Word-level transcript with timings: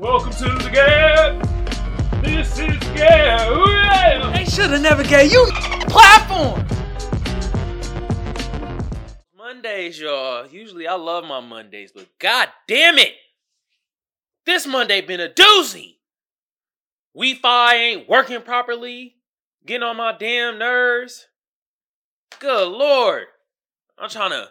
Welcome 0.00 0.32
to 0.32 0.44
the 0.44 0.70
Gab. 0.72 2.24
This 2.24 2.58
is 2.58 2.78
Gab. 2.96 3.52
Ooh, 3.52 3.70
yeah. 3.70 4.32
They 4.34 4.46
should 4.46 4.70
have 4.70 4.80
never 4.80 5.04
gave 5.04 5.30
you 5.30 5.46
platform. 5.88 6.66
Mondays, 9.36 10.00
y'all. 10.00 10.46
Usually 10.46 10.88
I 10.88 10.94
love 10.94 11.24
my 11.24 11.40
Mondays, 11.40 11.92
but 11.92 12.06
god 12.18 12.48
damn 12.66 12.96
it. 12.96 13.12
This 14.46 14.66
Monday 14.66 15.02
been 15.02 15.20
a 15.20 15.28
doozy. 15.28 15.96
Wi-Fi 17.14 17.74
ain't 17.74 18.08
working 18.08 18.40
properly. 18.40 19.16
Getting 19.66 19.82
on 19.82 19.98
my 19.98 20.16
damn 20.16 20.58
nerves. 20.58 21.26
Good 22.38 22.68
lord. 22.68 23.24
I'm 23.98 24.08
trying 24.08 24.30
to 24.30 24.48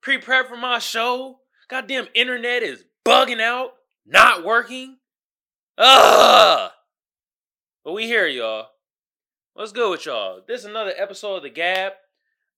pre-prep 0.00 0.48
for 0.48 0.56
my 0.56 0.80
show. 0.80 1.38
Goddamn 1.68 2.08
internet 2.16 2.64
is 2.64 2.82
bugging 3.04 3.40
out, 3.40 3.74
not 4.08 4.44
working. 4.44 4.96
Ugh. 5.76 6.70
But 7.84 7.92
we 7.92 8.06
here, 8.06 8.26
y'all. 8.26 8.68
What's 9.52 9.72
good 9.72 9.90
with 9.90 10.06
y'all? 10.06 10.40
This 10.46 10.60
is 10.60 10.66
another 10.66 10.94
episode 10.96 11.36
of 11.36 11.42
The 11.42 11.50
Gab. 11.50 11.92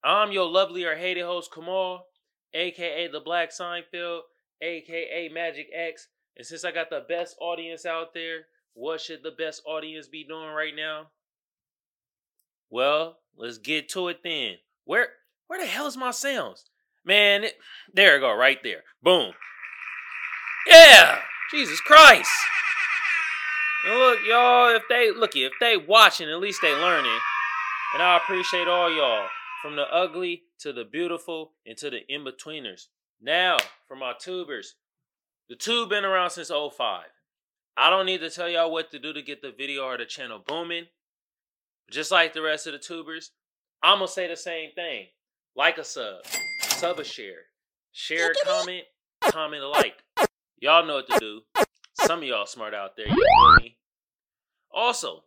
I'm 0.03 0.33
your 0.33 0.47
lovely 0.47 0.85
or 0.85 0.97
hated 0.97 1.25
host, 1.25 1.53
Kamal, 1.53 2.07
aka 2.55 3.09
The 3.09 3.21
Black 3.21 3.51
Seinfeld, 3.51 4.21
aka 4.63 5.29
Magic 5.29 5.69
X. 5.75 6.09
And 6.37 6.47
since 6.47 6.65
I 6.65 6.71
got 6.71 6.89
the 6.89 7.05
best 7.09 7.37
audience 7.41 7.85
out 7.85 8.15
there, 8.15 8.43
what 8.75 9.01
should 9.01 9.23
the 9.23 9.33
best 9.33 9.63
audience 9.67 10.07
be 10.07 10.25
doing 10.25 10.51
right 10.51 10.75
now? 10.75 11.09
Well, 12.71 13.19
let's 13.37 13.59
get 13.59 13.89
to 13.91 14.09
it 14.09 14.21
then. 14.23 14.55
Where 14.85 15.09
where 15.49 15.61
the 15.61 15.67
hell 15.67 15.87
is 15.87 15.97
my 15.97 16.13
sounds? 16.13 16.67
Man, 17.05 17.45
it, 17.45 17.57
there 17.93 18.17
it 18.17 18.21
go, 18.21 18.33
right 18.35 18.63
there. 18.63 18.85
Boom. 19.03 19.33
Yeah! 20.67 21.21
Jesus 21.53 21.81
Christ! 21.81 22.31
And 23.87 23.99
look, 23.99 24.19
y'all, 24.27 24.75
if 24.75 24.83
they 24.89 25.11
looky, 25.11 25.45
if 25.45 25.53
they 25.61 25.77
watching, 25.77 26.29
at 26.29 26.39
least 26.39 26.61
they 26.63 26.75
learning. 26.75 27.19
And 27.95 28.03
I 28.03 28.17
appreciate 28.19 28.69
all 28.69 28.95
y'all. 28.95 29.27
From 29.63 29.77
the 29.77 29.83
ugly 29.93 30.45
to 30.61 30.73
the 30.73 30.85
beautiful 30.85 31.53
and 31.67 31.77
to 31.79 31.91
the 31.91 32.01
in-betweeners. 32.09 32.87
Now, 33.21 33.59
for 33.89 33.97
my 33.97 34.15
tubers. 34.19 34.77
The 35.49 35.57
tube 35.57 35.91
been 35.91 36.05
around 36.05 36.31
since 36.31 36.49
05. 36.49 37.05
I 37.77 37.91
don't 37.91 38.07
need 38.07 38.21
to 38.21 38.31
tell 38.31 38.49
y'all 38.49 38.71
what 38.71 38.91
to 38.93 38.99
do 38.99 39.13
to 39.13 39.23
get 39.23 39.43
the 39.43 39.53
video 39.53 39.85
or 39.85 39.99
the 39.99 40.07
channel 40.07 40.43
booming. 40.47 40.87
Just 41.91 42.13
like 42.13 42.33
the 42.33 42.43
rest 42.43 42.67
of 42.67 42.73
the 42.73 42.79
tubers, 42.79 43.33
I'm 43.83 43.99
gonna 43.99 44.09
say 44.09 44.29
the 44.29 44.37
same 44.37 44.71
thing. 44.73 45.07
Like 45.57 45.79
a 45.79 45.85
sub, 45.85 46.25
sub 46.61 47.01
a 47.01 47.05
share, 47.05 47.47
share 47.93 48.31
a 48.31 48.47
comment, 48.47 48.85
comment 49.23 49.63
a 49.63 49.69
like. 49.69 49.97
Y'all 50.61 50.87
know 50.87 50.97
what 50.97 51.09
to 51.09 51.19
do. 51.19 51.41
Some 51.95 52.19
of 52.19 52.25
y'all 52.25 52.45
smart 52.45 52.75
out 52.75 52.95
there, 52.95 53.09
you 53.09 53.15
feel 53.15 53.65
me? 53.65 53.79
Also, 54.71 55.25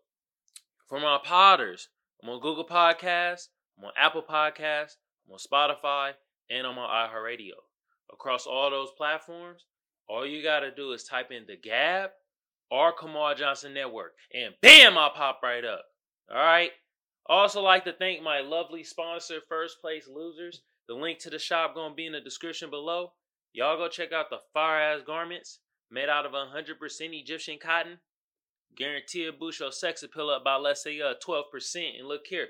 for 0.88 1.00
my 1.00 1.18
podders, 1.26 1.88
I'm 2.22 2.30
on 2.30 2.40
Google 2.40 2.68
Podcasts, 2.68 3.48
I'm 3.76 3.86
on 3.86 3.92
Apple 3.98 4.22
Podcasts, 4.22 4.98
I'm 5.26 5.34
on 5.34 5.40
Spotify, 5.40 6.12
and 6.52 6.68
I'm 6.68 6.78
on 6.78 6.88
iHeartRadio. 6.88 7.54
Across 8.12 8.46
all 8.46 8.70
those 8.70 8.92
platforms, 8.96 9.66
all 10.08 10.24
you 10.24 10.44
gotta 10.44 10.70
do 10.70 10.92
is 10.92 11.04
type 11.04 11.32
in 11.32 11.46
the 11.48 11.58
Gab 11.58 12.12
or 12.70 12.94
Kamal 12.94 13.34
Johnson 13.34 13.74
Network, 13.74 14.14
and 14.36 14.54
bam, 14.62 15.00
I'll 15.00 15.10
pop 15.10 15.40
right 15.42 15.66
up. 15.66 15.84
All 16.30 16.38
right. 16.38 16.70
Also, 17.26 17.62
like 17.62 17.86
to 17.86 17.94
thank 17.94 18.22
my 18.22 18.42
lovely 18.42 18.84
sponsor, 18.84 19.40
First 19.50 19.82
Place 19.82 20.08
Losers. 20.08 20.62
The 20.88 20.94
link 20.94 21.18
to 21.20 21.32
the 21.32 21.40
shop 21.40 21.74
gonna 21.74 21.96
be 21.96 22.06
in 22.06 22.14
the 22.14 22.22
description 22.22 22.70
below. 22.70 23.14
Y'all 23.54 23.78
go 23.78 23.88
check 23.88 24.12
out 24.12 24.32
the 24.32 24.40
fire 24.52 24.80
ass 24.80 25.02
garments 25.06 25.60
made 25.92 26.10
out 26.10 26.26
of 26.26 26.32
100% 26.32 26.76
Egyptian 27.12 27.60
cotton. 27.62 28.00
Guarantee 28.76 29.26
to 29.26 29.32
boost 29.32 29.60
your 29.60 29.72
sex 29.72 30.02
appeal 30.02 30.32
up 30.32 30.44
by 30.44 30.56
let's 30.56 30.84
say 30.84 31.00
uh 31.00 31.14
12%. 31.26 32.00
And 32.00 32.08
look 32.08 32.26
here, 32.28 32.48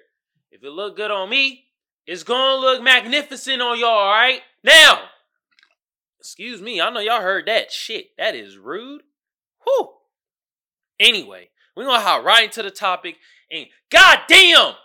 if 0.50 0.64
it 0.64 0.70
look 0.70 0.96
good 0.96 1.12
on 1.12 1.30
me, 1.30 1.66
it's 2.08 2.24
gonna 2.24 2.62
look 2.62 2.82
magnificent 2.82 3.62
on 3.62 3.78
y'all. 3.78 3.90
All 3.90 4.12
right. 4.12 4.40
Now, 4.64 5.02
excuse 6.20 6.62
me, 6.62 6.80
I 6.80 6.90
know 6.90 7.02
y'all 7.02 7.22
heard 7.22 7.48
that 7.48 7.72
shit. 7.72 8.08
That 8.18 8.36
is 8.36 8.58
rude. 8.58 9.02
Whew. 9.66 9.90
Anyway, 11.00 11.50
we're 11.76 11.84
gonna 11.84 12.02
hop 12.02 12.24
right 12.24 12.46
into 12.46 12.64
the 12.64 12.72
topic. 12.72 13.18
And 13.52 13.66
goddamn, 13.92 14.76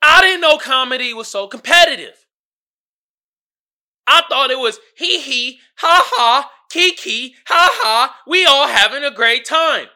I 0.00 0.20
didn't 0.20 0.40
know 0.40 0.58
comedy 0.58 1.12
was 1.12 1.26
so 1.26 1.48
competitive. 1.48 2.23
I 4.06 4.22
thought 4.28 4.50
it 4.50 4.58
was 4.58 4.78
hee 4.96 5.20
hee, 5.20 5.60
ha 5.76 6.02
ha, 6.04 6.50
kiki, 6.70 7.34
ha 7.46 7.68
ha, 7.72 8.16
we 8.26 8.44
all 8.44 8.68
having 8.68 9.04
a 9.04 9.10
great 9.10 9.44
time. 9.44 9.86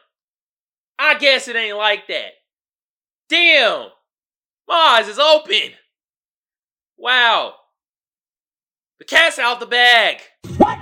I 0.97 1.17
guess 1.17 1.47
it 1.47 1.55
ain't 1.55 1.77
like 1.77 2.07
that. 2.07 2.31
Damn, 3.29 3.89
my 4.67 4.97
eyes 4.99 5.07
is 5.07 5.19
open. 5.19 5.73
Wow. 6.97 7.53
The 8.99 9.05
cat's 9.05 9.39
out 9.39 9.59
the 9.59 9.65
bag. 9.65 10.17
What? 10.57 10.77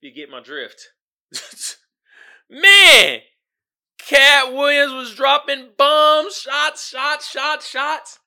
You 0.00 0.12
get 0.12 0.30
my 0.30 0.40
drift. 0.40 0.88
Man, 2.50 3.20
Katt 3.98 4.52
Williams 4.52 4.92
was 4.92 5.14
dropping 5.14 5.70
bombs, 5.78 6.36
shots, 6.36 6.88
shots, 6.88 7.30
shots, 7.30 7.68
shots. 7.68 8.18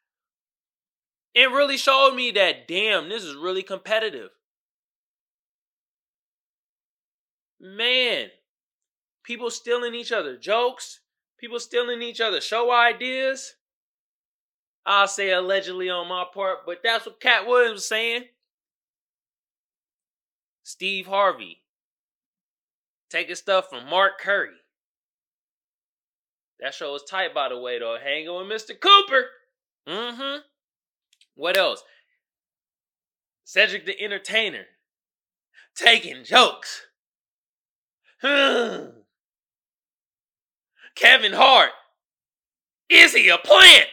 It 1.35 1.51
really 1.51 1.77
showed 1.77 2.15
me 2.15 2.31
that, 2.31 2.65
damn, 2.65 3.09
this 3.09 3.23
is 3.23 3.35
really 3.35 3.61
competitive. 3.61 4.29
Man, 7.59 8.29
people 9.23 9.49
stealing 9.49 9.93
each 9.93 10.13
other 10.13 10.37
jokes, 10.37 11.01
people 11.37 11.59
stealing 11.59 12.01
each 12.01 12.21
other 12.21 12.39
show 12.39 12.71
ideas. 12.71 13.55
I'll 14.85 15.07
say 15.07 15.31
allegedly 15.31 15.89
on 15.89 16.07
my 16.07 16.23
part, 16.33 16.59
but 16.65 16.79
that's 16.83 17.05
what 17.05 17.19
Katt 17.19 17.47
Williams 17.47 17.73
was 17.73 17.87
saying. 17.87 18.25
Steve 20.63 21.07
Harvey 21.07 21.63
taking 23.09 23.35
stuff 23.35 23.69
from 23.69 23.89
Mark 23.89 24.19
Curry. 24.19 24.55
That 26.59 26.73
show 26.73 26.93
was 26.93 27.03
tight, 27.03 27.33
by 27.33 27.49
the 27.49 27.59
way, 27.59 27.79
though. 27.79 27.97
Hanging 28.01 28.33
with 28.33 28.47
Mr. 28.47 28.79
Cooper. 28.79 29.25
Mm-hmm. 29.87 30.37
What 31.35 31.57
else? 31.57 31.83
Cedric 33.43 33.85
the 33.85 34.01
Entertainer. 34.01 34.65
Taking 35.75 36.23
jokes. 36.23 36.83
Kevin 38.23 38.93
Hart. 41.33 41.71
Is 42.89 43.13
he 43.13 43.29
a 43.29 43.37
plant? 43.37 43.87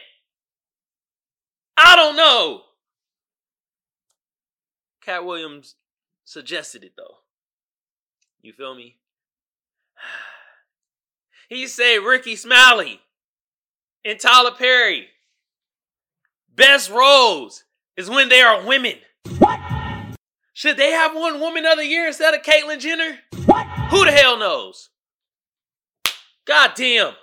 I 1.77 1.95
don't 1.95 2.15
know. 2.15 2.61
Katt 5.01 5.25
Williams 5.25 5.75
suggested 6.23 6.83
it 6.83 6.93
though. 6.95 7.17
You 8.41 8.53
feel 8.53 8.75
me? 8.75 8.97
He 11.49 11.67
said 11.67 11.97
Rickey 11.97 12.35
Smiley 12.35 13.01
and 14.03 14.19
Tyler 14.19 14.55
Perry. 14.57 15.09
Best 16.55 16.89
roles 16.89 17.63
is 17.97 18.09
when 18.09 18.29
they 18.29 18.41
are 18.41 18.65
women. 18.65 18.95
What? 19.39 19.59
Should 20.53 20.77
they 20.77 20.91
have 20.91 21.15
one 21.15 21.39
woman 21.39 21.65
of 21.65 21.77
the 21.77 21.85
year 21.85 22.07
instead 22.07 22.33
of 22.33 22.41
Caitlyn 22.41 22.79
Jenner? 22.79 23.19
What? 23.45 23.65
Who 23.89 24.05
the 24.05 24.11
hell 24.11 24.37
knows? 24.37 24.89
God 26.45 26.71
damn. 26.75 27.13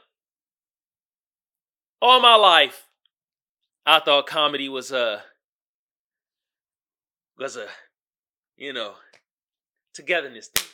All 2.03 2.21
my 2.21 2.35
life, 2.35 2.87
I 3.87 4.01
thought 4.01 4.27
comedy 4.27 4.69
was 4.69 4.91
a 4.91 5.23
was 7.39 7.57
a 7.57 7.67
you 8.57 8.73
know 8.73 8.95
togetherness 9.95 10.49
thing. 10.49 10.67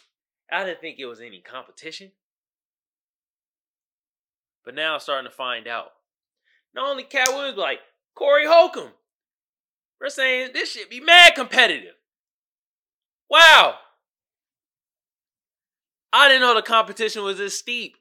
I 0.50 0.65
didn't 0.65 0.81
think 0.81 0.99
it 0.99 1.06
was 1.06 1.21
any 1.21 1.41
competition. 1.41 2.12
But 4.65 4.75
now 4.75 4.95
I'm 4.95 5.01
starting 5.01 5.31
to 5.31 5.36
find 5.36 5.69
out. 5.69 5.92
Not 6.75 6.91
only 6.91 7.04
Katt 7.04 7.28
Williams, 7.28 7.59
like 7.59 7.81
Corey 8.16 8.47
Holcomb. 8.47 8.92
We're 10.01 10.09
saying 10.09 10.51
this 10.53 10.72
should 10.72 10.89
be 10.89 11.01
mad 11.01 11.34
competitive. 11.34 11.95
Wow. 13.30 13.77
I 16.13 16.28
didn't 16.28 16.42
know 16.42 16.54
the 16.54 16.63
competition 16.63 17.22
was 17.22 17.39
this 17.39 17.59
steep. 17.59 17.97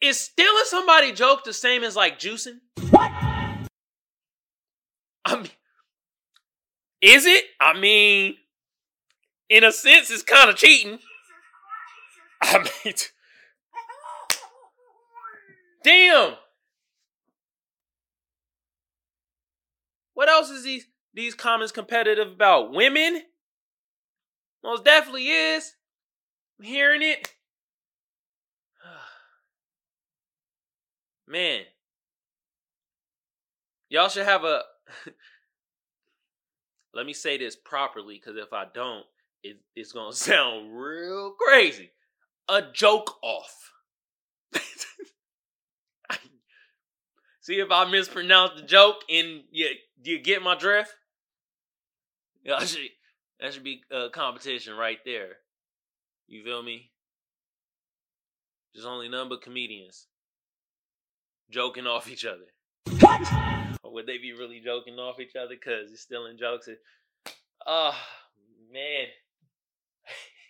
Is 0.00 0.18
stealing 0.18 0.64
somebody 0.64 1.12
joke 1.12 1.44
the 1.44 1.52
same 1.52 1.84
as 1.84 1.94
like 1.94 2.18
juicing? 2.18 2.60
What? 2.90 3.10
I 5.24 5.36
mean, 5.36 5.50
is 7.00 7.24
it? 7.26 7.44
I 7.60 7.78
mean, 7.78 8.36
in 9.48 9.64
a 9.64 9.72
sense, 9.72 10.10
it's 10.10 10.22
kind 10.22 10.50
of 10.50 10.56
cheating. 10.56 10.98
I 12.42 12.58
mean, 12.84 12.94
damn. 15.82 16.34
What 20.14 20.28
else 20.28 20.50
is 20.50 20.64
these 20.64 20.86
these 21.12 21.34
comments 21.34 21.72
competitive 21.72 22.32
about? 22.32 22.72
Women? 22.72 23.22
Most 24.62 24.84
definitely 24.84 25.28
is. 25.28 25.74
I'm 26.58 26.64
hearing 26.64 27.02
it. 27.02 27.34
Man. 31.28 31.62
Y'all 33.90 34.08
should 34.08 34.24
have 34.24 34.44
a 34.44 34.62
let 36.94 37.06
me 37.06 37.12
say 37.12 37.38
this 37.38 37.56
properly, 37.56 38.20
because 38.20 38.36
if 38.36 38.52
I 38.52 38.66
don't, 38.72 39.04
it, 39.42 39.56
it's 39.74 39.90
gonna 39.92 40.12
sound 40.16 40.76
real 40.76 41.32
crazy. 41.32 41.90
A 42.48 42.62
joke 42.72 43.16
off. 43.22 43.72
See 47.40 47.60
if 47.60 47.70
I 47.70 47.90
mispronounce 47.90 48.60
the 48.60 48.66
joke 48.66 48.96
and 49.10 49.42
you, 49.50 49.68
you 50.04 50.18
get 50.20 50.42
my 50.42 50.56
drift. 50.56 50.94
Yeah, 52.42 52.56
that 52.60 52.68
should 52.68 52.80
that 53.40 53.52
should 53.52 53.64
be 53.64 53.82
a 53.90 54.08
competition 54.10 54.74
right 54.76 54.98
there. 55.04 55.36
You 56.26 56.42
feel 56.44 56.62
me? 56.62 56.90
There's 58.74 58.86
only 58.86 59.08
none 59.08 59.28
but 59.28 59.42
comedians 59.42 60.06
joking 61.50 61.86
off 61.86 62.08
each 62.10 62.24
other. 62.24 62.46
or 63.82 63.92
would 63.92 64.06
they 64.06 64.18
be 64.18 64.32
really 64.32 64.60
joking 64.64 64.94
off 64.94 65.20
each 65.20 65.36
other 65.36 65.54
because 65.54 65.92
it's 65.92 66.02
still 66.02 66.26
in 66.26 66.38
jokes? 66.38 66.68
Oh 67.66 67.94
man. 68.72 69.06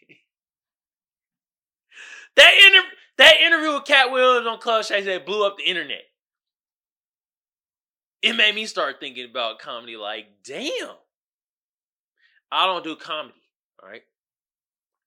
that 2.37 2.55
inter- 2.67 2.89
that 3.19 3.35
interview 3.45 3.75
with 3.75 3.85
Katt 3.85 4.11
Williams 4.11 4.47
on 4.47 4.59
Club 4.59 4.85
Shay 4.85 5.03
that 5.03 5.27
blew 5.27 5.47
up 5.47 5.57
the 5.59 5.65
internet. 5.69 6.03
It 8.25 8.37
made 8.37 8.55
me 8.55 8.65
start 8.65 9.01
thinking 9.01 9.29
about 9.29 9.59
comedy 9.59 9.99
like, 9.99 10.25
damn. 10.47 10.97
I 12.51 12.65
don't 12.65 12.83
do 12.83 12.97
comedy, 12.97 13.35
all 13.83 13.87
right? 13.91 14.01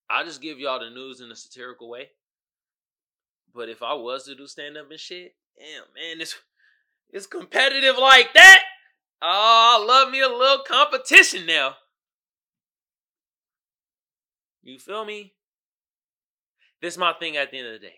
I 0.07 0.23
just 0.23 0.39
give 0.39 0.59
y'all 0.59 0.79
the 0.79 0.91
news 0.91 1.19
in 1.19 1.31
a 1.31 1.35
satirical 1.35 1.89
way. 1.89 2.09
But 3.55 3.69
if 3.69 3.81
I 3.81 3.95
was 3.95 4.25
to 4.25 4.35
do 4.35 4.45
stand 4.45 4.77
up 4.77 4.91
and 4.91 4.99
shit, 4.99 5.33
damn, 5.57 5.85
man, 5.95 6.21
it's 6.21 6.35
it's 7.09 7.25
competitive 7.25 7.97
like 7.97 8.35
that. 8.35 8.61
Oh, 9.19 9.79
I 9.81 9.83
love 9.83 10.11
me 10.11 10.21
a 10.21 10.29
little 10.29 10.63
competition 10.67 11.47
now. 11.47 11.73
You 14.61 14.77
feel 14.77 15.05
me? 15.05 15.33
This 16.83 16.93
is 16.93 16.99
my 16.99 17.13
thing 17.13 17.35
at 17.35 17.49
the 17.49 17.57
end 17.57 17.67
of 17.67 17.81
the 17.81 17.87
day. 17.87 17.95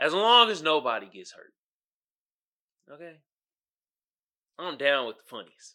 As 0.00 0.12
long 0.12 0.50
as 0.50 0.64
nobody 0.64 1.06
gets 1.06 1.30
hurt. 1.30 1.52
Okay? 2.92 3.18
I'm 4.58 4.76
down 4.76 5.06
with 5.06 5.16
the 5.16 5.24
funnies. 5.28 5.74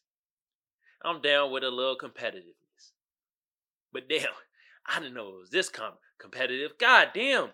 I'm 1.03 1.21
down 1.21 1.51
with 1.51 1.63
a 1.63 1.69
little 1.69 1.97
competitiveness. 1.97 2.91
But 3.91 4.09
damn, 4.09 4.27
I 4.88 5.00
didn't 5.00 5.13
know 5.13 5.29
it 5.29 5.39
was 5.39 5.50
this 5.50 5.69
com- 5.69 5.94
competitive. 6.19 6.77
God 6.79 7.09
damn. 7.13 7.50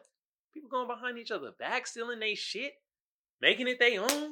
People 0.54 0.70
going 0.70 0.88
behind 0.88 1.18
each 1.18 1.32
other 1.32 1.52
back, 1.58 1.88
stealing 1.88 2.20
they 2.20 2.36
shit, 2.36 2.74
making 3.42 3.68
it 3.68 3.80
their 3.80 4.02
own. 4.02 4.32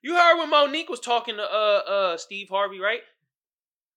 You 0.00 0.14
heard 0.14 0.38
when 0.38 0.50
Mo'Nique 0.50 0.88
was 0.88 1.00
talking 1.00 1.36
to 1.36 1.42
uh 1.42 1.82
uh 1.88 2.16
Steve 2.16 2.48
Harvey, 2.48 2.78
right? 2.78 3.00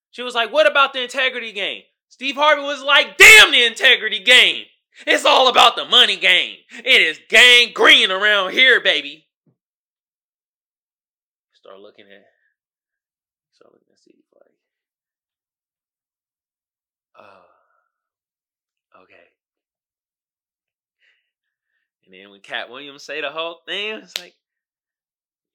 She 0.09 0.23
was 0.23 0.33
like, 0.33 0.51
"What 0.51 0.65
about 0.65 0.94
the 0.94 1.03
integrity 1.03 1.51
game?" 1.51 1.83
Steve 2.07 2.35
Harvey 2.35 2.63
was 2.63 2.81
like, 2.81 3.17
"Damn 3.17 3.51
the 3.51 3.63
integrity 3.63 4.19
game! 4.23 4.65
It's 5.06 5.25
all 5.25 5.47
about 5.47 5.75
the 5.75 5.85
money 5.85 6.17
game. 6.17 6.57
It 6.71 7.01
is 7.01 7.19
gang 7.29 7.73
green 7.73 8.09
around 8.09 8.53
here, 8.53 8.81
baby." 8.81 9.29
Start 11.69 11.81
looking 11.81 12.06
at, 12.06 12.25
start 13.54 13.71
looking 13.74 13.89
at 13.92 14.00
Steve 14.00 14.16
like, 14.33 14.51
oh, 17.19 19.04
okay. 19.04 19.27
And 22.06 22.13
then 22.16 22.31
when 22.31 22.42
Katt 22.42 22.71
Williams 22.71 23.04
say 23.04 23.21
the 23.21 23.30
whole 23.30 23.60
thing, 23.68 23.98
it's 23.98 24.18
like, 24.18 24.33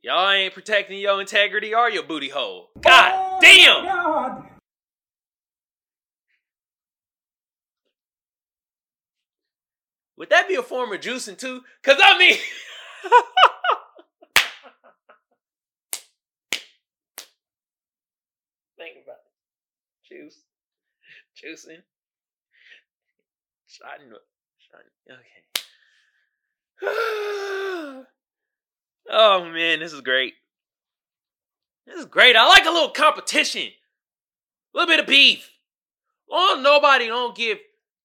y'all 0.02 0.31
ain't 0.31 0.55
protecting 0.55 1.00
your 1.00 1.20
integrity 1.20 1.75
or 1.75 1.90
your 1.90 2.05
booty 2.05 2.28
hole. 2.28 2.69
God 2.81 3.11
oh 3.12 3.38
damn! 3.43 3.84
God. 3.84 4.44
Would 10.16 10.31
that 10.31 10.46
be 10.46 10.55
a 10.55 10.62
form 10.62 10.93
of 10.93 11.00
juicing 11.00 11.37
too? 11.37 11.62
Cause 11.82 11.99
I 12.00 12.16
mean, 12.16 12.38
think 18.84 19.04
about 19.04 19.16
it. 19.16 19.32
Juice, 20.08 20.40
juicing, 21.36 21.82
shotting, 23.66 24.12
shotting. 24.58 24.90
Okay. 25.10 25.44
oh 29.10 29.50
man, 29.50 29.80
this 29.80 29.92
is 29.92 30.00
great. 30.00 30.34
This 31.86 31.98
is 31.98 32.06
great. 32.06 32.36
I 32.36 32.46
like 32.48 32.66
a 32.66 32.70
little 32.70 32.90
competition, 32.90 33.62
a 33.62 34.78
little 34.78 34.92
bit 34.92 35.00
of 35.00 35.06
beef. 35.06 35.50
Long 36.30 36.62
nobody 36.62 37.06
don't 37.06 37.36
get 37.36 37.60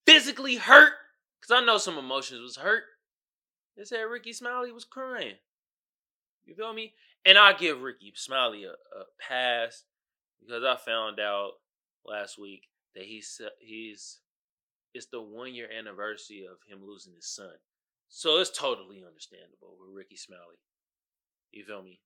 physically 0.05 0.55
hurt 0.55 0.93
Cause 1.49 1.61
I 1.63 1.65
know 1.65 1.77
some 1.77 1.97
emotions 1.97 2.41
was 2.41 2.57
hurt. 2.57 2.83
They 3.75 3.83
said 3.83 4.01
Rickey 4.01 4.33
Smiley 4.33 4.71
was 4.71 4.85
crying. 4.85 5.35
You 6.45 6.53
feel 6.53 6.73
me? 6.73 6.93
And 7.25 7.37
I 7.37 7.53
give 7.53 7.81
Rickey 7.81 8.13
Smiley 8.15 8.65
a, 8.65 8.71
a 8.71 9.05
pass 9.19 9.83
because 10.39 10.63
I 10.63 10.75
found 10.75 11.19
out 11.19 11.53
last 12.09 12.37
week 12.39 12.63
that 12.95 13.03
he's 13.03 13.39
he's 13.59 14.19
it's 14.93 15.07
the 15.07 15.21
one 15.21 15.53
year 15.53 15.67
anniversary 15.77 16.45
of 16.49 16.57
him 16.67 16.85
losing 16.85 17.13
his 17.13 17.27
son. 17.27 17.53
So 18.09 18.39
it's 18.39 18.49
totally 18.49 19.03
understandable 19.07 19.77
with 19.79 19.95
Rickey 19.95 20.17
Smiley. 20.17 20.57
You 21.51 21.63
feel 21.63 21.83
me? 21.83 21.99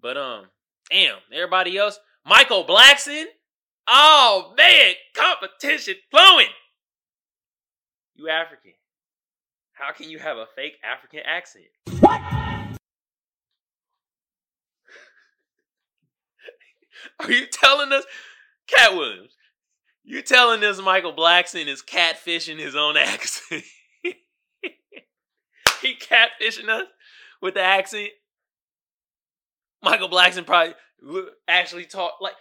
But 0.00 0.16
um, 0.16 0.46
damn, 0.90 1.16
everybody 1.32 1.76
else, 1.76 1.98
Michael 2.24 2.64
Blackson. 2.64 3.24
Oh 3.88 4.54
man, 4.56 4.94
competition 5.16 5.94
flowing. 6.10 6.46
You 8.14 8.28
African. 8.28 8.72
How 9.72 9.92
can 9.92 10.10
you 10.10 10.18
have 10.18 10.36
a 10.36 10.46
fake 10.54 10.74
African 10.84 11.20
accent? 11.24 11.66
What? 12.00 12.37
Are 17.20 17.30
you 17.30 17.46
telling 17.46 17.92
us, 17.92 18.04
Katt 18.66 18.94
Williams? 18.94 19.32
You 20.04 20.22
telling 20.22 20.64
us 20.64 20.80
Michael 20.80 21.12
Blackson 21.12 21.66
is 21.66 21.82
catfishing 21.82 22.58
his 22.58 22.74
own 22.74 22.96
accent? 22.98 23.64
he 25.82 25.94
catfishing 25.94 26.68
us 26.68 26.86
with 27.42 27.54
the 27.54 27.62
accent. 27.62 28.10
Michael 29.82 30.08
Blackson 30.08 30.46
probably 30.46 30.74
actually 31.46 31.84
talk 31.84 32.14
like, 32.20 32.34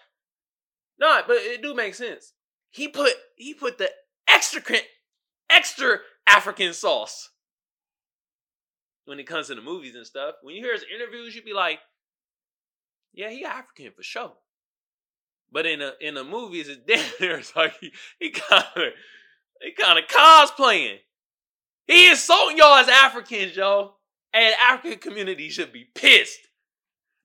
no, 1.00 1.22
but 1.28 1.38
it 1.38 1.62
do 1.62 1.76
make 1.76 1.94
sense. 1.94 2.34
He 2.72 2.88
put 2.88 3.12
he 3.36 3.54
put 3.54 3.78
the 3.78 3.90
extra 4.28 4.62
extra 5.50 6.00
African 6.26 6.74
sauce 6.74 7.30
when 9.06 9.20
it 9.20 9.28
comes 9.28 9.48
to 9.48 9.56
the 9.56 9.62
movies 9.62 9.96
and 9.96 10.06
stuff. 10.06 10.36
When 10.42 10.56
you 10.56 10.64
hear 10.64 10.74
his 10.74 10.86
interviews, 10.94 11.36
you'd 11.36 11.46
be 11.46 11.54
like, 11.54 11.80
yeah, 13.14 13.30
he 13.30 13.46
African 13.46 13.92
for 13.96 14.04
sure. 14.04 14.34
But 15.52 15.66
in 15.66 15.82
a 15.82 15.94
in 16.02 16.16
the 16.16 16.24
movies, 16.24 16.68
it's 16.68 16.82
damn 16.88 17.06
near 17.20 17.38
it's 17.38 17.56
like 17.56 17.74
he, 18.20 18.32
kind 18.32 18.66
of 18.76 18.84
he 19.62 19.72
kind 19.72 20.00
of 20.00 20.06
cosplaying. 20.06 20.98
He 21.86 22.10
insulting 22.10 22.58
y'all 22.58 22.76
as 22.76 22.90
Africans, 22.90 23.56
yo. 23.56 23.94
And 24.34 24.54
African 24.62 25.00
community 25.00 25.50
should 25.50 25.72
be 25.72 25.88
pissed. 25.96 26.40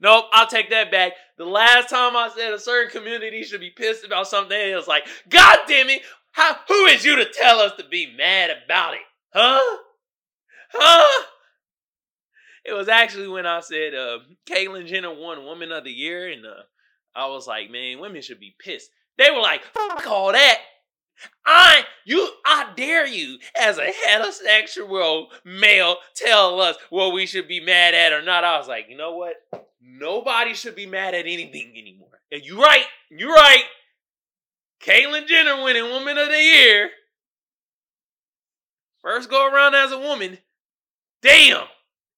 Nope, 0.00 0.26
I'll 0.32 0.46
take 0.46 0.70
that 0.70 0.90
back. 0.90 1.12
The 1.36 1.44
last 1.44 1.90
time 1.90 2.16
I 2.16 2.30
said 2.34 2.52
a 2.52 2.58
certain 2.58 2.90
community 2.90 3.42
should 3.42 3.60
be 3.60 3.70
pissed 3.70 4.04
about 4.04 4.26
something, 4.26 4.56
it 4.56 4.74
was 4.74 4.88
like, 4.88 5.06
God 5.28 5.58
damn 5.68 5.88
it, 5.88 6.02
how, 6.32 6.56
who 6.66 6.86
is 6.86 7.04
you 7.04 7.16
to 7.16 7.26
tell 7.26 7.60
us 7.60 7.72
to 7.78 7.84
be 7.88 8.12
mad 8.16 8.50
about 8.64 8.94
it? 8.94 9.00
Huh? 9.32 9.78
Huh? 10.72 11.24
It 12.64 12.72
was 12.72 12.88
actually 12.88 13.28
when 13.28 13.46
I 13.46 13.60
said 13.60 13.94
uh, 13.94 14.18
Caitlyn 14.48 14.86
Jenner 14.86 15.14
won 15.14 15.44
Woman 15.44 15.72
of 15.72 15.84
the 15.84 15.90
Year, 15.90 16.30
and 16.30 16.46
uh, 16.46 16.62
I 17.14 17.26
was 17.28 17.46
like, 17.46 17.70
man, 17.70 18.00
women 18.00 18.22
should 18.22 18.40
be 18.40 18.54
pissed. 18.58 18.90
They 19.18 19.30
were 19.30 19.40
like, 19.40 19.62
fuck 19.64 20.06
all 20.06 20.32
that. 20.32 20.58
I 21.44 21.84
you 22.04 22.28
I 22.44 22.72
dare 22.74 23.06
you 23.06 23.38
as 23.60 23.78
a 23.78 23.86
heterosexual 23.86 25.26
male 25.44 25.96
tell 26.16 26.60
us 26.60 26.76
what 26.90 27.12
we 27.12 27.26
should 27.26 27.46
be 27.46 27.60
mad 27.60 27.94
at 27.94 28.12
or 28.12 28.22
not. 28.22 28.44
I 28.44 28.58
was 28.58 28.68
like, 28.68 28.86
you 28.88 28.96
know 28.96 29.14
what? 29.14 29.34
Nobody 29.80 30.54
should 30.54 30.74
be 30.74 30.86
mad 30.86 31.14
at 31.14 31.26
anything 31.26 31.74
anymore. 31.76 32.20
And 32.30 32.42
you 32.44 32.60
right. 32.60 32.84
You're 33.10 33.32
right. 33.32 33.64
Caitlyn 34.82 35.26
Jenner 35.26 35.62
winning 35.62 35.90
Woman 35.90 36.18
of 36.18 36.28
the 36.28 36.42
Year. 36.42 36.90
First 39.02 39.30
go 39.30 39.48
around 39.48 39.74
as 39.74 39.92
a 39.92 39.98
woman. 39.98 40.38
Damn. 41.22 41.66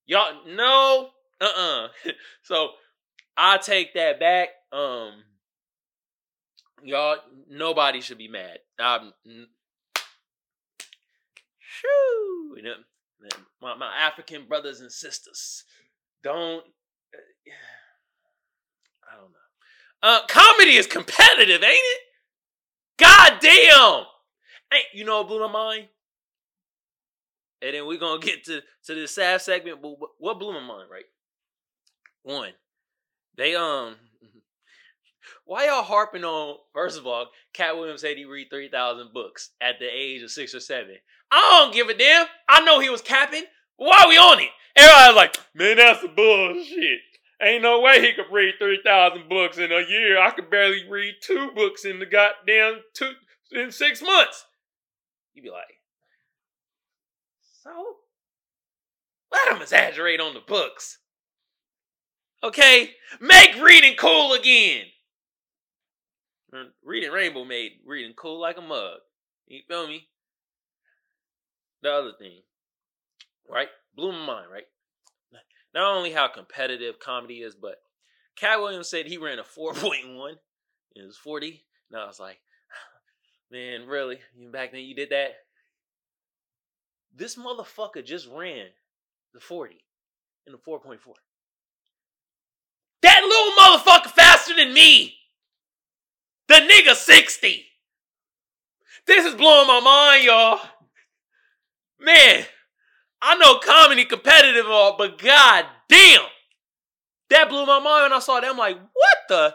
Y'all 0.07 0.47
no. 0.47 1.09
Uh-uh. 1.41 1.89
so 2.43 2.71
I 3.37 3.59
take 3.59 3.95
that 3.95 4.21
back. 4.21 4.49
Um 4.73 5.23
y'all 6.83 7.17
nobody 7.49 8.01
should 8.01 8.19
be 8.19 8.29
mad. 8.29 8.59
Um 8.79 9.13
shoo. 11.75 12.55
You 12.57 12.63
know, 12.63 12.75
my, 13.61 13.75
my 13.77 13.91
African 13.97 14.47
brothers 14.47 14.81
and 14.81 14.93
sisters, 14.93 15.65
don't. 16.23 16.65
I 19.11 19.17
don't 19.17 19.31
know. 19.31 19.39
Uh, 20.03 20.27
comedy 20.29 20.77
is 20.77 20.87
competitive, 20.87 21.63
ain't 21.63 21.65
it? 21.65 22.01
God 22.99 23.39
damn! 23.41 24.05
Ain't 24.73 24.87
you 24.93 25.05
know 25.05 25.19
what 25.19 25.29
blew 25.29 25.41
my 25.41 25.53
mind? 25.53 25.89
And 27.63 27.75
then 27.75 27.87
we're 27.87 27.99
gonna 27.99 28.21
get 28.21 28.45
to 28.45 28.61
to 28.87 28.95
this 28.95 29.15
sad 29.15 29.41
segment. 29.41 29.81
But 29.83 29.97
what 30.19 30.39
blew 30.39 30.53
my 30.53 30.61
mind, 30.61 30.91
right? 30.91 31.05
One, 32.23 32.51
they 33.37 33.55
um, 33.55 33.97
why 35.45 35.67
y'all 35.67 35.83
harping 35.83 36.25
on? 36.25 36.57
First 36.73 36.99
of 36.99 37.07
all, 37.07 37.27
Katt 37.53 37.77
Williams 37.77 38.01
said 38.01 38.17
he 38.17 38.25
read 38.25 38.49
three 38.51 38.69
thousand 38.69 39.13
books 39.13 39.51
at 39.61 39.79
the 39.79 39.87
age 39.87 40.23
of 40.23 40.31
six 40.31 40.55
or 40.55 40.61
seven. 40.61 40.97
I 41.31 41.61
don't 41.63 41.75
give 41.75 41.89
a 41.89 41.95
damn. 41.95 42.27
I 42.49 42.65
know 42.65 42.81
he 42.81 42.91
was 42.91 43.03
capping. 43.03 43.45
Why 43.77 44.05
we 44.09 44.17
on 44.17 44.41
it? 44.41 44.51
Everybody's 44.77 45.17
like, 45.17 45.37
man, 45.55 45.77
that's 45.77 46.01
some 46.01 46.15
bullshit. 46.15 47.01
Ain't 47.43 47.63
no 47.63 47.81
way 47.81 48.01
he 48.01 48.13
could 48.13 48.33
read 48.33 48.55
3,000 48.59 49.29
books 49.29 49.59
in 49.59 49.71
a 49.73 49.81
year. 49.89 50.21
I 50.21 50.31
could 50.31 50.51
barely 50.51 50.89
read 50.89 51.15
two 51.21 51.51
books 51.55 51.85
in 51.85 51.99
the 51.99 52.07
goddamn 52.07 52.81
two, 52.95 53.13
in 53.53 53.71
six 53.71 54.01
months. 54.01 54.47
You'd 55.35 55.43
be 55.43 55.51
like, 55.51 55.81
so? 57.63 57.97
Let 59.33 59.57
him 59.57 59.63
exaggerate 59.63 60.21
on 60.21 60.35
the 60.35 60.41
books. 60.41 60.99
Okay? 62.45 62.91
Make 63.21 63.57
reading 63.63 63.97
cool 63.97 64.35
again. 64.35 64.85
Reading 66.85 67.11
Rainbow 67.11 67.45
made 67.45 67.81
reading 67.85 68.13
cool 68.15 68.41
like 68.41 68.59
a 68.59 68.61
mug. 68.61 68.99
You 69.49 69.63
feel 69.67 69.89
me? 69.89 70.09
The 71.83 71.91
other 71.91 72.13
thing, 72.19 72.43
right? 73.51 73.69
Blew 73.97 74.13
my 74.13 74.27
mind, 74.27 74.47
right? 74.53 74.65
Not 75.75 75.97
only 75.97 76.13
how 76.13 76.29
competitive 76.29 77.01
comedy 77.01 77.43
is, 77.43 77.57
but 77.57 77.83
Katt 78.37 78.61
Williams 78.61 78.89
said 78.89 79.07
he 79.07 79.19
ran 79.19 79.41
a 79.41 79.43
4.1 79.43 80.35
in 80.95 81.05
his 81.05 81.17
40. 81.17 81.65
And 81.91 82.01
I 82.01 82.07
was 82.07 82.21
like, 82.21 82.39
man, 83.51 83.87
really? 83.87 84.19
Back 84.53 84.71
then 84.71 84.83
you 84.83 84.95
did 84.95 85.11
that? 85.11 85.33
This 87.15 87.37
motherfucker 87.37 88.05
just 88.05 88.29
ran 88.29 88.67
the 89.33 89.41
40 89.41 89.77
in 90.47 90.53
the 90.53 90.59
4.4. 90.59 90.99
That 93.05 93.23
little 93.23 93.53
motherfucker 94.03 94.11
faster 94.13 94.57
than 94.57 94.73
me! 94.73 95.13
The 96.49 96.55
nigga 96.55 96.95
60! 96.95 97.63
This 99.07 99.27
is 99.27 99.35
blowing 99.35 99.69
my 99.69 99.81
mind, 99.81 100.25
y'all. 100.25 100.59
Man, 102.01 102.47
I 103.21 103.37
know 103.37 103.59
comedy 103.59 104.07
competitive 104.07 104.65
all, 104.67 104.97
but 104.97 105.19
god 105.19 105.67
damn! 105.87 106.23
That 107.29 107.51
blew 107.51 107.67
my 107.67 107.79
mind 107.79 108.05
when 108.05 108.13
I 108.15 108.21
saw 108.21 108.41
that. 108.41 108.51
I'm 108.51 108.57
like, 108.57 108.79
what 108.79 109.19
the? 109.29 109.55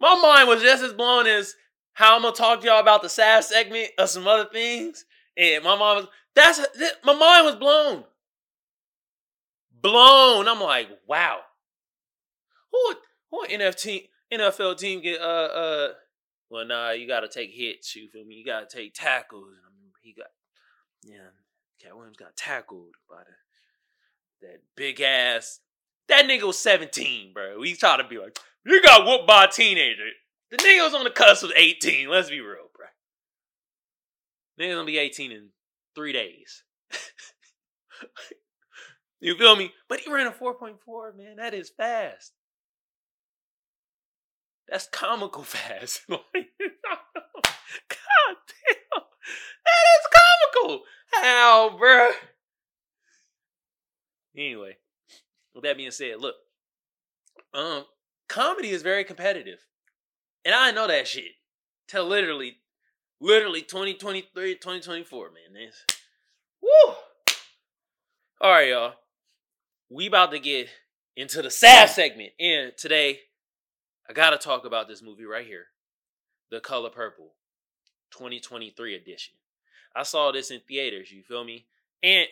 My 0.00 0.18
mind 0.18 0.48
was 0.48 0.62
just 0.62 0.82
as 0.82 0.94
blown 0.94 1.26
as 1.26 1.54
how 1.92 2.16
I'm 2.16 2.22
gonna 2.22 2.34
talk 2.34 2.62
to 2.62 2.66
y'all 2.66 2.80
about 2.80 3.02
the 3.02 3.10
sad 3.10 3.44
segment 3.44 3.90
of 3.98 4.08
some 4.08 4.26
other 4.26 4.48
things. 4.50 5.04
And 5.36 5.62
my 5.64 5.76
mind 5.76 5.98
was 5.98 6.08
that's 6.34 6.58
that- 6.58 7.04
my 7.04 7.12
mind 7.12 7.44
was 7.44 7.56
blown. 7.56 8.04
Blown. 9.80 10.48
I'm 10.48 10.60
like, 10.60 10.88
wow. 11.06 11.40
Who 12.72 12.94
who 13.30 13.46
NFT 13.46 14.08
NFL 14.32 14.78
team 14.78 15.00
get 15.00 15.20
uh 15.20 15.24
uh 15.24 15.88
well 16.50 16.66
nah 16.66 16.90
you 16.90 17.06
gotta 17.06 17.28
take 17.28 17.50
hits, 17.52 17.94
you 17.96 18.08
feel 18.08 18.24
me? 18.24 18.36
You 18.36 18.44
gotta 18.44 18.66
take 18.66 18.94
tackles. 18.94 19.54
I 19.66 19.70
mean 19.76 19.92
he 20.02 20.12
got 20.12 20.28
yeah, 21.04 21.30
Katt 21.82 21.96
Williams 21.96 22.16
got 22.16 22.36
tackled 22.36 22.94
by 23.08 23.18
the, 23.18 24.46
that 24.46 24.60
big 24.76 25.00
ass. 25.00 25.60
That 26.08 26.26
nigga 26.26 26.44
was 26.44 26.58
17, 26.58 27.32
bro. 27.32 27.58
We 27.58 27.74
try 27.74 27.96
to 27.98 28.04
be 28.04 28.18
like, 28.18 28.38
you 28.64 28.82
got 28.82 29.06
whooped 29.06 29.26
by 29.26 29.44
a 29.44 29.48
teenager. 29.48 30.08
The 30.50 30.56
nigga 30.56 30.84
was 30.84 30.94
on 30.94 31.04
the 31.04 31.10
cusp 31.10 31.44
of 31.44 31.52
18. 31.54 32.08
Let's 32.08 32.30
be 32.30 32.40
real, 32.40 32.70
bro. 32.74 32.86
Nigga's 34.58 34.74
gonna 34.74 34.86
be 34.86 34.98
18 34.98 35.32
in 35.32 35.48
three 35.94 36.12
days. 36.12 36.64
you 39.20 39.36
feel 39.36 39.56
me? 39.56 39.72
But 39.88 40.00
he 40.00 40.12
ran 40.12 40.26
a 40.26 40.32
4.4, 40.32 41.16
man. 41.16 41.36
That 41.36 41.54
is 41.54 41.70
fast. 41.70 42.32
That's 44.68 44.86
comical 44.86 45.42
fast. 45.44 46.02
God 46.08 46.20
damn. 46.28 46.48
That 49.64 49.84
is 49.94 50.06
comical. 50.54 50.82
How, 51.12 51.78
bruh? 51.80 52.12
Anyway, 54.36 54.76
with 55.54 55.64
that 55.64 55.76
being 55.76 55.90
said, 55.90 56.20
look, 56.20 56.36
um, 57.52 57.84
comedy 58.28 58.70
is 58.70 58.82
very 58.82 59.02
competitive. 59.04 59.58
And 60.44 60.54
I 60.54 60.70
know 60.70 60.86
that 60.86 61.08
shit. 61.08 61.32
Till 61.88 62.06
literally, 62.06 62.58
literally 63.20 63.62
2023, 63.62 64.54
2024, 64.54 65.30
man. 65.30 65.62
It's, 65.62 65.84
woo! 66.62 66.94
Alright, 68.40 68.68
y'all. 68.68 68.94
We 69.90 70.06
about 70.06 70.32
to 70.32 70.38
get 70.38 70.68
into 71.16 71.42
the 71.42 71.50
sad 71.50 71.90
segment. 71.90 72.32
And 72.38 72.72
today, 72.76 73.20
I 74.08 74.12
gotta 74.12 74.38
talk 74.38 74.64
about 74.64 74.88
this 74.88 75.02
movie 75.02 75.24
right 75.24 75.46
here. 75.46 75.66
The 76.50 76.60
Color 76.60 76.90
Purple. 76.90 77.34
2023 78.10 78.94
edition. 78.94 79.34
I 79.94 80.02
saw 80.02 80.32
this 80.32 80.50
in 80.50 80.60
theaters, 80.60 81.10
you 81.10 81.22
feel 81.22 81.44
me? 81.44 81.66
And 82.02 82.26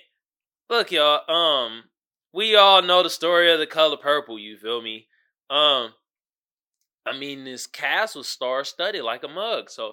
look, 0.71 0.93
y'all, 0.93 1.29
um, 1.31 1.85
we 2.33 2.55
all 2.57 2.83
know 2.83 3.03
the 3.03 3.11
story 3.11 3.53
of 3.53 3.59
the 3.59 3.67
color 3.67 3.97
purple, 3.97 4.39
you 4.39 4.57
feel 4.57 4.83
me? 4.83 5.09
Um, 5.51 5.95
I 7.05 7.17
mean, 7.19 7.45
this 7.45 7.67
cast 7.67 8.17
was 8.17 8.29
star 8.29 8.65
studded 8.65 9.03
like 9.03 9.25
a 9.25 9.29
mug. 9.29 9.71
So 9.71 9.93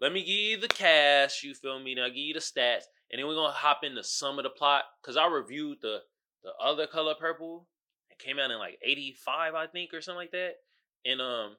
let 0.00 0.12
me 0.12 0.20
give 0.20 0.28
you 0.28 0.56
the 0.58 0.68
cast, 0.68 1.42
you 1.42 1.54
feel 1.54 1.78
me? 1.78 1.94
Now 1.94 2.06
I 2.06 2.08
give 2.08 2.16
you 2.18 2.34
the 2.34 2.40
stats, 2.40 2.84
and 3.10 3.18
then 3.18 3.26
we're 3.26 3.34
gonna 3.34 3.52
hop 3.52 3.80
into 3.84 4.02
some 4.02 4.38
of 4.38 4.44
the 4.44 4.50
plot. 4.50 4.84
Cause 5.02 5.16
I 5.16 5.26
reviewed 5.26 5.78
the 5.82 6.00
the 6.44 6.52
other 6.62 6.86
color 6.86 7.14
purple. 7.18 7.66
It 8.10 8.18
came 8.18 8.38
out 8.38 8.50
in 8.50 8.58
like 8.58 8.78
85, 8.82 9.54
I 9.54 9.66
think, 9.66 9.92
or 9.92 10.00
something 10.00 10.18
like 10.18 10.30
that. 10.32 10.52
And 11.04 11.20
um, 11.20 11.56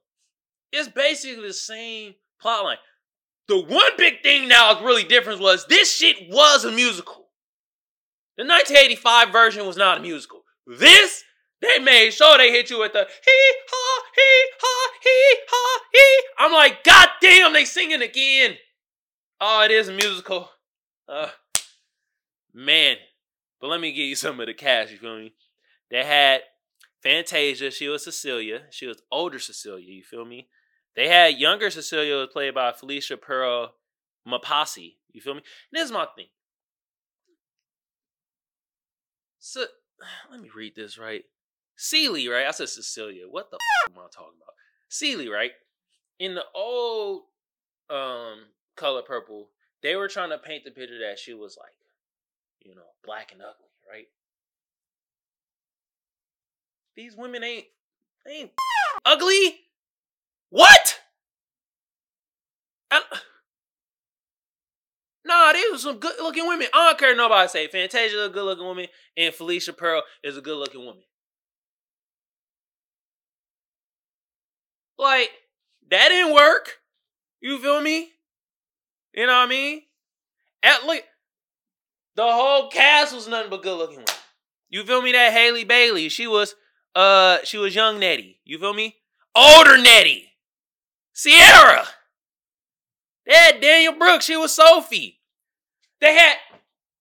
it's 0.71 0.87
basically 0.87 1.45
the 1.45 1.53
same 1.53 2.15
plot 2.39 2.63
line. 2.63 2.77
The 3.47 3.59
one 3.59 3.91
big 3.97 4.23
thing 4.23 4.47
now 4.47 4.75
is 4.75 4.83
really 4.83 5.03
different 5.03 5.41
was 5.41 5.65
this 5.67 5.93
shit 5.93 6.29
was 6.29 6.63
a 6.63 6.71
musical. 6.71 7.25
The 8.37 8.43
1985 8.43 9.31
version 9.31 9.65
was 9.65 9.77
not 9.77 9.99
a 9.99 10.01
musical. 10.01 10.41
This, 10.65 11.23
they 11.61 11.79
made 11.79 12.11
sure 12.11 12.37
they 12.37 12.51
hit 12.51 12.69
you 12.69 12.79
with 12.79 12.93
the 12.93 12.99
hee 12.99 13.53
ha 13.69 14.03
hee 14.15 14.51
ha 14.59 14.91
hee 15.03 15.37
ha 15.47 15.81
hee. 15.93 16.23
I'm 16.39 16.51
like, 16.51 16.83
God 16.83 17.09
damn, 17.21 17.53
they 17.53 17.65
singing 17.65 18.01
again. 18.01 18.55
Oh, 19.39 19.63
it 19.63 19.71
is 19.71 19.89
a 19.89 19.93
musical. 19.93 20.49
Uh, 21.07 21.29
man. 22.53 22.97
But 23.59 23.69
let 23.69 23.79
me 23.81 23.91
give 23.91 24.05
you 24.05 24.15
some 24.15 24.39
of 24.39 24.47
the 24.47 24.53
cast, 24.53 24.91
you 24.91 24.97
feel 24.97 25.17
me? 25.17 25.33
They 25.89 26.03
had 26.03 26.41
Fantasia, 27.01 27.71
she 27.71 27.87
was 27.87 28.03
Cecilia. 28.03 28.63
She 28.71 28.87
was 28.87 29.01
older 29.11 29.39
Cecilia, 29.39 29.91
you 29.91 30.03
feel 30.03 30.25
me? 30.25 30.47
They 30.95 31.07
had 31.09 31.37
younger 31.37 31.69
Cecilia 31.69 32.15
was 32.15 32.29
played 32.31 32.55
by 32.55 32.71
Phylicia 32.71 33.19
Pearl 33.21 33.75
Mpasi. 34.27 34.95
You 35.11 35.21
feel 35.21 35.35
me? 35.35 35.41
And 35.71 35.79
this 35.79 35.85
is 35.85 35.91
my 35.91 36.07
thing. 36.15 36.27
So 39.39 39.65
let 40.31 40.41
me 40.41 40.49
read 40.55 40.75
this 40.75 40.97
right. 40.97 41.23
Celie, 41.75 42.27
right? 42.27 42.47
I 42.47 42.51
said 42.51 42.69
Cecilia. 42.69 43.25
What 43.29 43.51
the 43.51 43.57
f- 43.57 43.91
am 43.91 43.99
I 43.99 44.07
talking 44.11 44.37
about? 44.37 44.55
Celie, 44.89 45.29
right? 45.29 45.51
In 46.19 46.35
the 46.35 46.45
old 46.55 47.23
um 47.89 48.45
color 48.75 49.01
purple, 49.03 49.49
they 49.83 49.95
were 49.95 50.07
trying 50.07 50.29
to 50.29 50.37
paint 50.37 50.63
the 50.63 50.71
picture 50.71 50.99
that 50.99 51.19
she 51.19 51.33
was 51.33 51.57
like, 51.61 51.73
you 52.65 52.75
know, 52.75 52.81
black 53.05 53.31
and 53.31 53.41
ugly, 53.41 53.69
right? 53.89 54.07
These 56.97 57.15
women 57.15 57.43
ain't 57.43 57.65
ain't 58.27 58.51
ugly. 59.05 59.59
What? 60.49 60.99
And, 62.91 63.03
nah, 65.25 65.53
these 65.53 65.73
are 65.73 65.77
some 65.77 65.99
good 65.99 66.15
looking 66.19 66.47
women. 66.47 66.67
I 66.73 66.89
don't 66.89 66.97
care 66.97 67.15
nobody 67.15 67.47
say. 67.47 67.67
Fantasia 67.67 68.21
is 68.21 68.27
a 68.27 68.29
good 68.29 68.45
looking 68.45 68.65
woman, 68.65 68.87
and 69.15 69.33
Phylicia 69.33 69.77
Pearl 69.77 70.03
is 70.23 70.37
a 70.37 70.41
good 70.41 70.57
looking 70.57 70.85
woman. 70.85 71.03
Like, 74.97 75.29
that 75.91 76.09
didn't 76.09 76.33
work. 76.33 76.79
You 77.41 77.59
feel 77.59 77.81
me? 77.81 78.09
You 79.13 79.27
know 79.27 79.33
what 79.33 79.45
I 79.45 79.49
mean? 79.49 79.81
At 80.63 80.87
least 80.87 81.03
the 82.15 82.23
whole 82.23 82.69
cast 82.69 83.13
was 83.13 83.27
nothing 83.27 83.49
but 83.49 83.63
good 83.63 83.77
looking 83.77 83.97
women. 83.97 84.13
You 84.69 84.83
feel 84.83 85.01
me? 85.01 85.11
That 85.11 85.33
Halle 85.33 85.63
Bailey, 85.63 86.09
she 86.09 86.27
was 86.27 86.55
uh 86.95 87.39
she 87.43 87.57
was 87.57 87.75
young 87.75 87.99
Nettie. 87.99 88.39
You 88.45 88.59
feel 88.59 88.73
me? 88.73 88.95
Older 89.35 89.77
Nettie. 89.77 90.31
Ciara. 91.13 91.85
They 93.25 93.33
had 93.33 93.61
Danielle 93.61 93.97
Brooks. 93.97 94.25
She 94.25 94.37
was 94.37 94.53
Sophie. 94.53 95.19
They 95.99 96.13
had 96.13 96.35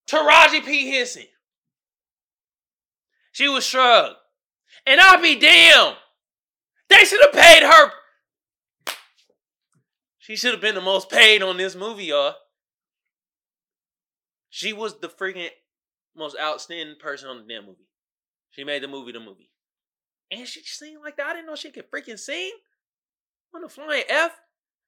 Taraji 0.08 0.64
P. 0.64 0.90
Henson. 0.90 1.24
She 3.32 3.48
was 3.48 3.64
Shug. 3.64 4.12
And 4.86 5.00
I'll 5.00 5.20
be 5.20 5.38
damned. 5.38 5.96
They 6.88 7.04
should 7.04 7.20
have 7.22 7.32
paid 7.32 7.62
her. 7.62 7.92
She 10.18 10.36
should 10.36 10.52
have 10.52 10.60
been 10.60 10.74
the 10.74 10.80
most 10.80 11.10
paid 11.10 11.42
on 11.42 11.56
this 11.56 11.74
movie, 11.74 12.06
y'all. 12.06 12.34
She 14.56 14.72
was 14.72 15.00
the 15.00 15.08
freaking 15.08 15.48
most 16.16 16.36
outstanding 16.40 16.94
person 17.00 17.28
on 17.28 17.38
the 17.38 17.52
damn 17.52 17.66
movie. 17.66 17.88
She 18.50 18.62
made 18.62 18.84
the 18.84 18.86
movie 18.88 19.10
the 19.10 19.18
movie. 19.18 19.50
And 20.30 20.46
she 20.46 20.62
sang 20.62 20.98
like 21.02 21.16
that. 21.16 21.26
I 21.26 21.32
didn't 21.32 21.48
know 21.48 21.56
she 21.56 21.72
could 21.72 21.90
freaking 21.90 22.20
sing. 22.20 22.52
On 23.52 23.62
the 23.62 23.68
flying 23.68 24.04
F. 24.08 24.30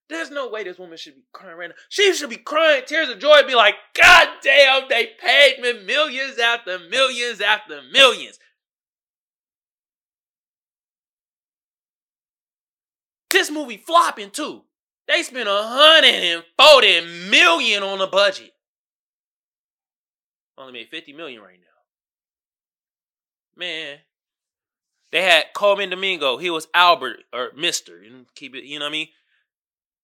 There's 0.08 0.30
no 0.30 0.48
way 0.48 0.62
this 0.62 0.78
woman 0.78 0.96
should 0.96 1.16
be 1.16 1.24
crying 1.32 1.56
right 1.56 1.70
now. 1.70 1.74
She 1.88 2.14
should 2.14 2.30
be 2.30 2.36
crying 2.36 2.84
tears 2.86 3.08
of 3.08 3.18
joy, 3.18 3.42
be 3.44 3.56
like, 3.56 3.74
God 4.00 4.28
damn, 4.40 4.88
they 4.88 5.10
paid 5.20 5.58
me 5.60 5.84
millions 5.84 6.38
after 6.38 6.78
millions 6.78 7.40
after 7.40 7.80
millions. 7.92 8.38
This 13.32 13.50
movie 13.50 13.78
flopping 13.78 14.30
too. 14.30 14.62
They 15.08 15.24
spent 15.24 15.48
a 15.48 15.60
hundred 15.60 16.14
and 16.14 16.44
forty 16.56 17.00
million 17.28 17.82
on 17.82 17.98
the 17.98 18.06
budget. 18.06 18.52
Only 20.58 20.72
made 20.72 20.88
50 20.88 21.12
million 21.12 21.42
right 21.42 21.58
now. 21.58 21.66
Man. 23.56 23.98
They 25.12 25.22
had 25.22 25.52
Colman 25.54 25.90
Domingo. 25.90 26.36
He 26.36 26.50
was 26.50 26.68
Albert 26.74 27.20
or 27.32 27.50
Mister. 27.56 27.98
And 28.02 28.26
keep 28.34 28.54
it, 28.54 28.64
you 28.64 28.78
know 28.78 28.86
what 28.86 28.90
I 28.90 28.92
mean? 28.92 29.08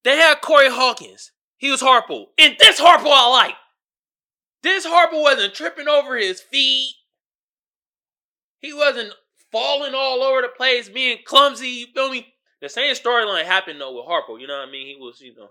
They 0.04 0.16
had 0.16 0.40
Corey 0.40 0.70
Hawkins. 0.70 1.32
He 1.56 1.70
was 1.70 1.82
Harpo. 1.82 2.26
And 2.38 2.56
this 2.58 2.80
Harpo 2.80 3.06
I 3.06 3.28
like. 3.28 3.54
This 4.62 4.86
Harpo 4.86 5.20
wasn't 5.22 5.54
tripping 5.54 5.88
over 5.88 6.16
his 6.16 6.40
feet. 6.40 6.94
He 8.60 8.72
wasn't 8.72 9.12
falling 9.50 9.94
all 9.94 10.22
over 10.22 10.40
the 10.40 10.48
place, 10.48 10.88
being 10.88 11.18
clumsy. 11.24 11.68
You 11.68 11.86
feel 11.92 12.10
me? 12.10 12.34
The 12.60 12.68
same 12.68 12.94
storyline 12.94 13.44
happened 13.44 13.80
though 13.80 13.94
with 13.94 14.06
Harpo. 14.06 14.40
You 14.40 14.46
know 14.46 14.58
what 14.58 14.68
I 14.68 14.72
mean? 14.72 14.86
He 14.86 14.96
was, 14.96 15.20
you 15.20 15.34
know, 15.34 15.50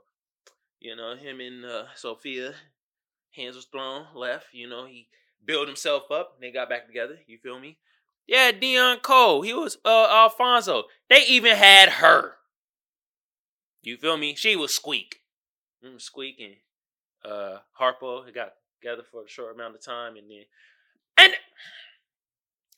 you 0.80 0.96
know 0.96 1.16
him 1.16 1.42
and 1.42 1.66
uh, 1.66 1.84
Sofia. 1.96 2.54
Hands 3.36 3.56
was 3.56 3.66
thrown 3.66 4.06
left. 4.16 4.48
You 4.54 4.70
know 4.70 4.86
he 4.86 5.08
built 5.44 5.68
himself 5.68 6.04
up. 6.12 6.38
They 6.40 6.52
got 6.52 6.70
back 6.70 6.88
together. 6.88 7.18
You 7.28 7.38
feel 7.38 7.60
me? 7.60 7.78
Yeah, 8.28 8.52
Deon 8.52 9.02
Cole. 9.02 9.42
He 9.42 9.54
was 9.54 9.78
uh, 9.84 10.08
Alfonso. 10.10 10.84
They 11.10 11.26
even 11.26 11.56
had 11.56 11.90
her. 11.90 12.36
You 13.82 13.98
feel 13.98 14.18
me? 14.18 14.36
She 14.36 14.56
was 14.56 14.74
Squeak. 14.74 15.22
Mm, 15.84 16.00
Squeak 16.00 16.40
and 16.40 17.32
uh, 17.32 17.60
Harpo. 17.80 18.26
They 18.26 18.32
got 18.32 18.54
together 18.80 19.04
for 19.12 19.24
a 19.24 19.30
short 19.30 19.56
amount 19.56 19.76
of 19.76 19.84
time, 19.84 20.16
and 20.16 20.30
then 20.30 20.44
and 21.18 21.34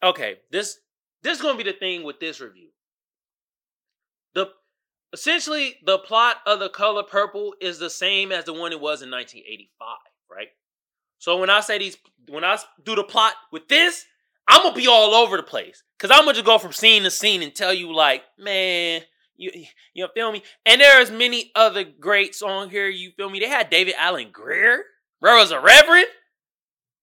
okay, 0.02 0.38
this 0.52 0.80
this 1.22 1.38
is 1.38 1.42
gonna 1.42 1.58
be 1.58 1.64
the 1.64 1.74
thing 1.74 2.04
with 2.04 2.20
this 2.20 2.40
review. 2.40 2.70
The 4.34 4.48
essentially 5.12 5.78
the 5.86 6.00
plot 6.00 6.38
of 6.46 6.60
the 6.60 6.70
color 6.70 7.04
purple 7.04 7.54
is 7.62 7.80
the 7.80 7.90
same 7.90 8.32
as 8.32 8.46
the 8.46 8.54
one 8.54 8.72
it 8.72 8.82
was 8.82 9.02
in 9.02 9.12
1985, 9.12 9.98
right? 10.36 10.50
So 11.20 11.38
when 11.38 11.50
I 11.50 11.62
say 11.62 11.78
these, 11.78 11.98
when 12.28 12.44
I 12.44 12.58
do 12.84 12.96
the 12.96 13.04
plot 13.04 13.34
with 13.52 13.68
this, 13.68 14.06
I'm 14.48 14.64
gonna 14.64 14.76
be 14.76 14.88
all 14.88 15.14
over 15.14 15.38
the 15.38 15.44
place 15.44 15.84
because 15.98 16.12
I'm 16.12 16.26
gonna 16.26 16.34
just 16.34 16.46
go 16.46 16.58
from 16.58 16.74
scene 16.74 17.04
to 17.04 17.12
scene 17.12 17.42
and 17.42 17.56
tell 17.56 17.74
you 17.74 17.94
like, 17.96 18.24
man, 18.38 19.02
you 19.38 19.52
you 19.94 20.08
feel 20.14 20.32
me? 20.32 20.44
And 20.66 20.82
there's 20.82 21.12
many 21.12 21.52
other 21.56 21.84
greats 21.84 22.42
on 22.42 22.70
here. 22.70 22.88
You 22.88 23.12
feel 23.12 23.30
me? 23.30 23.40
They 23.40 23.48
had 23.48 23.70
David 23.70 23.96
Alan 23.98 24.32
Grier, 24.32 24.84
bro, 25.22 25.38
was 25.38 25.52
a 25.52 25.60
reverend. 25.60 26.08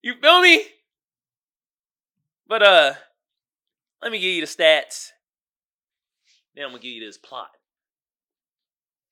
You 0.03 0.15
feel 0.21 0.41
me? 0.41 0.65
But 2.47 2.63
uh, 2.63 2.93
let 4.03 4.13
me 4.13 4.19
give 4.19 4.33
you 4.33 4.41
the 4.41 4.47
stats. 4.47 5.11
Then 6.55 6.65
I'm 6.65 6.71
gonna 6.71 6.83
give 6.83 6.93
you 6.93 7.05
this 7.05 7.19
plot. 7.19 7.51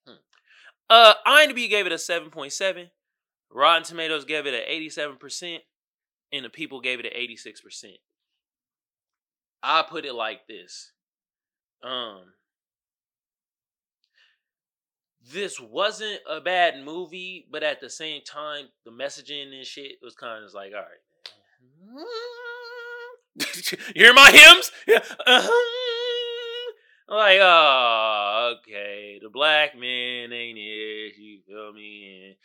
Hmm. 0.05 0.15
Uh, 0.89 1.13
IMDb 1.25 1.69
gave 1.69 1.85
it 1.85 1.91
a 1.91 1.95
7.7. 1.95 2.89
Rotten 3.51 3.83
Tomatoes 3.83 4.25
gave 4.25 4.45
it 4.45 4.53
an 4.53 4.79
87%, 4.81 5.59
and 6.31 6.45
the 6.45 6.49
people 6.49 6.81
gave 6.81 6.99
it 6.99 7.05
an 7.05 7.13
86%. 7.13 7.99
I 9.61 9.83
put 9.87 10.05
it 10.05 10.13
like 10.13 10.47
this. 10.47 10.91
Um 11.83 12.33
this 15.31 15.59
wasn't 15.59 16.21
a 16.29 16.41
bad 16.41 16.83
movie, 16.83 17.45
but 17.51 17.61
at 17.61 17.81
the 17.81 17.89
same 17.89 18.21
time, 18.23 18.69
the 18.83 18.91
messaging 18.91 19.53
and 19.55 19.65
shit 19.65 19.97
was 20.01 20.15
kind 20.15 20.43
of 20.43 20.53
like, 20.53 20.71
all 20.73 20.79
right. 20.79 22.05
you 23.71 24.05
hear 24.05 24.13
my 24.13 24.31
hymns? 24.31 24.71
Yeah. 24.87 25.03
Uh-huh. 25.25 26.73
Like, 27.09 27.39
oh, 27.41 28.55
okay. 28.57 29.19
The 29.21 29.29
black 29.29 29.75
man 29.75 30.31
ain't 30.31 30.57
it. 30.57 31.17
You 31.17 31.39
feel 31.47 31.73
me? 31.73 32.37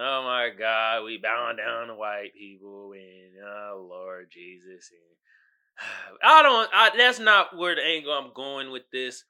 Oh 0.00 0.22
my 0.22 0.50
God, 0.56 1.04
we 1.04 1.18
bound 1.18 1.58
down 1.58 1.88
to 1.88 1.94
white 1.94 2.32
people. 2.32 2.92
And 2.92 3.44
oh, 3.44 3.84
Lord 3.88 4.28
Jesus. 4.30 4.92
And 4.92 6.18
I 6.22 6.42
don't, 6.42 6.70
I, 6.72 6.90
that's 6.96 7.18
not 7.18 7.56
where 7.56 7.74
the 7.74 7.82
angle 7.84 8.12
I'm 8.12 8.32
going 8.32 8.70
with 8.70 8.88
this 8.92 9.24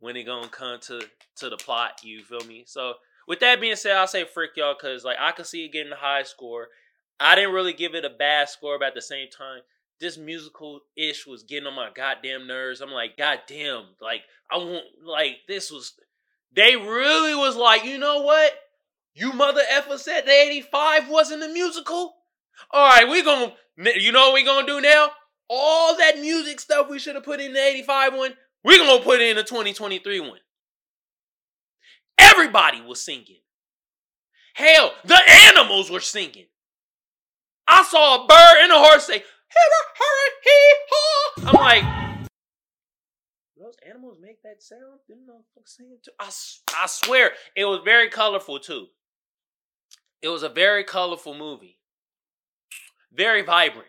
when 0.00 0.16
it 0.16 0.24
gonna 0.24 0.48
come 0.48 0.80
to 0.80 1.02
to 1.36 1.48
the 1.48 1.56
plot. 1.56 2.00
You 2.02 2.24
feel 2.24 2.44
me? 2.44 2.64
So 2.66 2.94
with 3.28 3.38
that 3.40 3.60
being 3.60 3.76
said, 3.76 3.96
I'll 3.96 4.08
say 4.08 4.24
frick 4.24 4.50
y'all 4.56 4.74
because 4.74 5.04
like 5.04 5.18
I 5.20 5.30
can 5.30 5.44
see 5.44 5.66
it 5.66 5.72
getting 5.72 5.92
a 5.92 5.96
high 5.96 6.24
score. 6.24 6.68
I 7.20 7.36
didn't 7.36 7.54
really 7.54 7.74
give 7.74 7.94
it 7.94 8.04
a 8.04 8.10
bad 8.10 8.48
score, 8.48 8.78
but 8.78 8.88
at 8.88 8.94
the 8.94 9.02
same 9.02 9.28
time, 9.28 9.60
this 10.00 10.16
musical 10.16 10.80
ish 10.96 11.26
was 11.26 11.42
getting 11.44 11.68
on 11.68 11.76
my 11.76 11.90
goddamn 11.94 12.46
nerves. 12.48 12.80
I'm 12.80 12.90
like, 12.90 13.16
goddamn, 13.16 13.84
like 14.00 14.22
I 14.50 14.56
want 14.56 14.84
like 15.04 15.36
this 15.46 15.70
was. 15.70 15.92
They 16.52 16.74
really 16.74 17.36
was 17.36 17.54
like, 17.54 17.84
you 17.84 17.96
know 17.96 18.22
what? 18.22 18.52
You 19.14 19.32
mother 19.32 19.62
effer 19.70 19.98
said 19.98 20.22
the 20.26 20.32
85 20.32 21.08
wasn't 21.08 21.42
a 21.42 21.48
musical. 21.48 22.14
All 22.70 22.88
right, 22.88 23.08
we 23.08 23.22
gonna, 23.22 23.52
you 23.96 24.12
know 24.12 24.28
what 24.30 24.34
we 24.34 24.44
gonna 24.44 24.66
do 24.66 24.80
now? 24.80 25.10
All 25.48 25.96
that 25.96 26.18
music 26.20 26.60
stuff 26.60 26.88
we 26.88 26.98
should 26.98 27.16
have 27.16 27.24
put 27.24 27.40
in 27.40 27.52
the 27.52 27.60
85 27.60 28.14
one, 28.14 28.34
we're 28.62 28.78
going 28.78 28.98
to 28.98 29.04
put 29.04 29.20
in 29.20 29.38
a 29.38 29.42
2023 29.42 30.20
one. 30.20 30.38
Everybody 32.18 32.82
was 32.82 33.02
singing. 33.02 33.40
Hell, 34.54 34.92
the 35.04 35.18
animals 35.46 35.90
were 35.90 36.00
singing. 36.00 36.46
I 37.66 37.82
saw 37.84 38.24
a 38.24 38.26
bird 38.26 38.62
and 38.62 38.72
a 38.72 38.78
horse 38.78 39.06
say, 39.06 39.18
"Hee 39.18 40.74
haw." 40.90 41.48
I'm 41.48 41.54
like, 41.54 42.28
those 43.56 43.76
animals 43.88 44.18
make 44.20 44.42
that 44.42 44.62
sound? 44.62 45.00
Didn't 45.08 45.26
motherfuckers 45.26 45.68
sing 45.68 45.90
it 45.92 46.04
too? 46.04 46.10
I, 46.18 46.30
I 46.76 46.86
swear, 46.86 47.30
it 47.56 47.64
was 47.64 47.80
very 47.84 48.08
colorful 48.08 48.58
too. 48.58 48.86
It 50.22 50.28
was 50.28 50.42
a 50.42 50.48
very 50.48 50.84
colorful 50.84 51.34
movie. 51.34 51.78
Very 53.12 53.42
vibrant. 53.42 53.88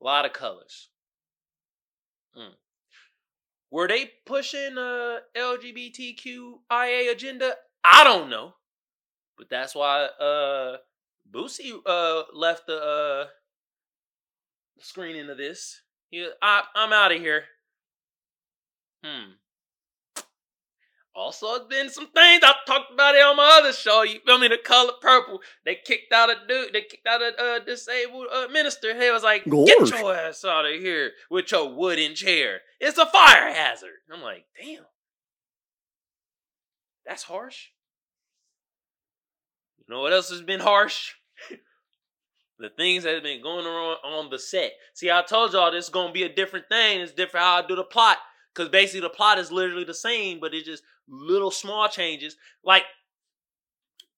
A 0.00 0.04
lot 0.04 0.26
of 0.26 0.32
colors. 0.32 0.90
Mm. 2.38 2.54
Were 3.70 3.88
they 3.88 4.10
pushing 4.26 4.76
a 4.76 5.20
LGBTQIA 5.36 7.10
agenda? 7.10 7.54
I 7.82 8.04
don't 8.04 8.30
know. 8.30 8.54
But 9.36 9.48
that's 9.50 9.74
why 9.74 10.04
uh 10.04 10.76
Boosie 11.30 11.72
uh 11.84 12.22
left 12.32 12.66
the 12.66 12.76
uh 12.76 13.26
screening 14.78 15.30
of 15.30 15.38
this. 15.38 15.80
He, 16.10 16.28
I, 16.40 16.62
I'm 16.74 16.92
out 16.92 17.12
of 17.12 17.18
here. 17.20 17.44
Hmm. 19.04 19.32
Also, 21.16 21.68
been 21.68 21.90
some 21.90 22.08
things 22.08 22.42
I 22.42 22.54
talked 22.66 22.92
about 22.92 23.14
it 23.14 23.22
on 23.22 23.36
my 23.36 23.58
other 23.60 23.72
show. 23.72 24.02
You 24.02 24.18
feel 24.26 24.38
me? 24.38 24.48
The 24.48 24.58
color 24.58 24.94
purple. 25.00 25.40
They 25.64 25.76
kicked 25.76 26.12
out 26.12 26.28
a 26.28 26.34
dude. 26.48 26.72
They 26.72 26.82
kicked 26.82 27.06
out 27.06 27.22
a 27.22 27.40
uh, 27.40 27.58
disabled 27.60 28.26
uh, 28.32 28.48
minister. 28.52 29.00
He 29.00 29.10
was 29.12 29.22
like, 29.22 29.48
Gorge. 29.48 29.68
"Get 29.68 29.90
your 29.90 30.12
ass 30.12 30.44
out 30.44 30.66
of 30.66 30.72
here 30.72 31.12
with 31.30 31.52
your 31.52 31.72
wooden 31.72 32.16
chair. 32.16 32.62
It's 32.80 32.98
a 32.98 33.06
fire 33.06 33.52
hazard." 33.52 33.90
I'm 34.12 34.22
like, 34.22 34.46
"Damn, 34.60 34.82
that's 37.06 37.22
harsh." 37.22 37.68
You 39.78 39.94
know 39.94 40.00
what 40.00 40.12
else 40.12 40.30
has 40.30 40.42
been 40.42 40.60
harsh? 40.60 41.12
the 42.58 42.70
things 42.70 43.04
that 43.04 43.14
have 43.14 43.22
been 43.22 43.42
going 43.42 43.66
on 43.66 43.96
on 44.04 44.30
the 44.30 44.38
set. 44.38 44.72
See, 44.94 45.12
I 45.12 45.22
told 45.22 45.52
y'all 45.52 45.70
this 45.70 45.84
is 45.84 45.90
gonna 45.90 46.12
be 46.12 46.24
a 46.24 46.34
different 46.34 46.68
thing. 46.68 47.02
It's 47.02 47.12
different 47.12 47.44
how 47.44 47.62
I 47.62 47.66
do 47.66 47.76
the 47.76 47.84
plot. 47.84 48.18
Cause 48.54 48.68
basically 48.68 49.00
the 49.00 49.10
plot 49.10 49.38
is 49.38 49.50
literally 49.50 49.82
the 49.82 49.92
same, 49.92 50.38
but 50.38 50.54
it's 50.54 50.64
just 50.64 50.84
little 51.08 51.50
small 51.50 51.88
changes. 51.88 52.36
Like 52.62 52.84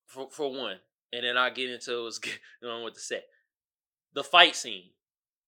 for 0.06 0.28
for 0.30 0.52
one, 0.52 0.78
and 1.12 1.24
then 1.24 1.36
I 1.36 1.50
get 1.50 1.70
into 1.70 2.04
what's 2.04 2.18
going 2.18 2.36
on 2.64 2.84
with 2.84 2.94
the 2.94 3.00
set. 3.00 3.24
The 4.14 4.24
fight 4.24 4.56
scene. 4.56 4.90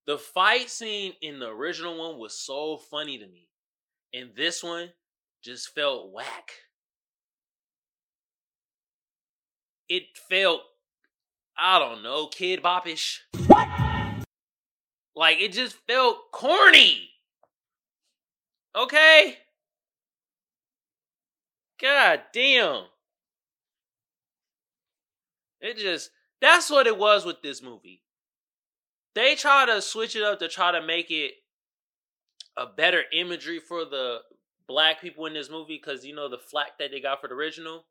The 0.07 0.19
fight 0.19 0.71
scene 0.71 1.13
in 1.21 1.39
the 1.39 1.49
original 1.49 1.99
one 1.99 2.19
was 2.19 2.39
so 2.39 2.79
funny 2.79 3.19
to 3.19 3.27
me. 3.27 3.49
And 4.15 4.31
this 4.35 4.63
one 4.63 4.91
just 5.43 5.75
felt 5.75 6.13
whack. 6.13 6.53
It 9.89 10.05
felt 10.29 10.63
I 11.57 11.79
don't 11.79 12.03
know, 12.03 12.29
kid 12.29 12.63
bopish. 12.63 13.19
What? 13.47 13.69
Like 15.17 15.41
it 15.41 15.53
just 15.53 15.77
felt 15.89 16.31
corny. 16.33 17.11
Okay? 18.77 19.37
God 21.81 22.23
damn. 22.33 22.85
It 25.61 25.79
just 25.79 26.11
that's 26.41 26.71
what 26.71 26.87
it 26.87 26.99
was 26.99 27.25
with 27.25 27.43
this 27.43 27.63
movie. 27.63 28.03
They 29.15 29.35
try 29.35 29.67
to 29.67 29.83
switch 29.83 30.15
it 30.15 30.23
up 30.23 30.39
to 30.39 30.49
try 30.49 30.73
to 30.73 30.85
make 30.85 31.11
it 31.11 31.33
a 32.57 32.67
better 32.67 33.03
imagery 33.13 33.59
for 33.59 33.85
the 33.85 34.19
black 34.67 35.01
people 35.01 35.27
in 35.27 35.35
this 35.35 35.51
movie 35.51 35.81
because 35.83 36.05
you 36.05 36.15
know 36.15 36.29
the 36.29 36.39
flack 36.39 36.79
that 36.79 36.91
they 36.91 37.01
got 37.01 37.21
for 37.21 37.29
the 37.29 37.35
original. 37.35 37.85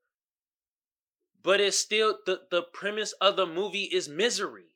But 1.44 1.60
it's 1.62 1.78
still 1.78 2.18
the, 2.26 2.42
the 2.52 2.62
premise 2.62 3.14
of 3.22 3.36
the 3.36 3.46
movie 3.46 3.84
is 3.84 4.10
misery. 4.10 4.76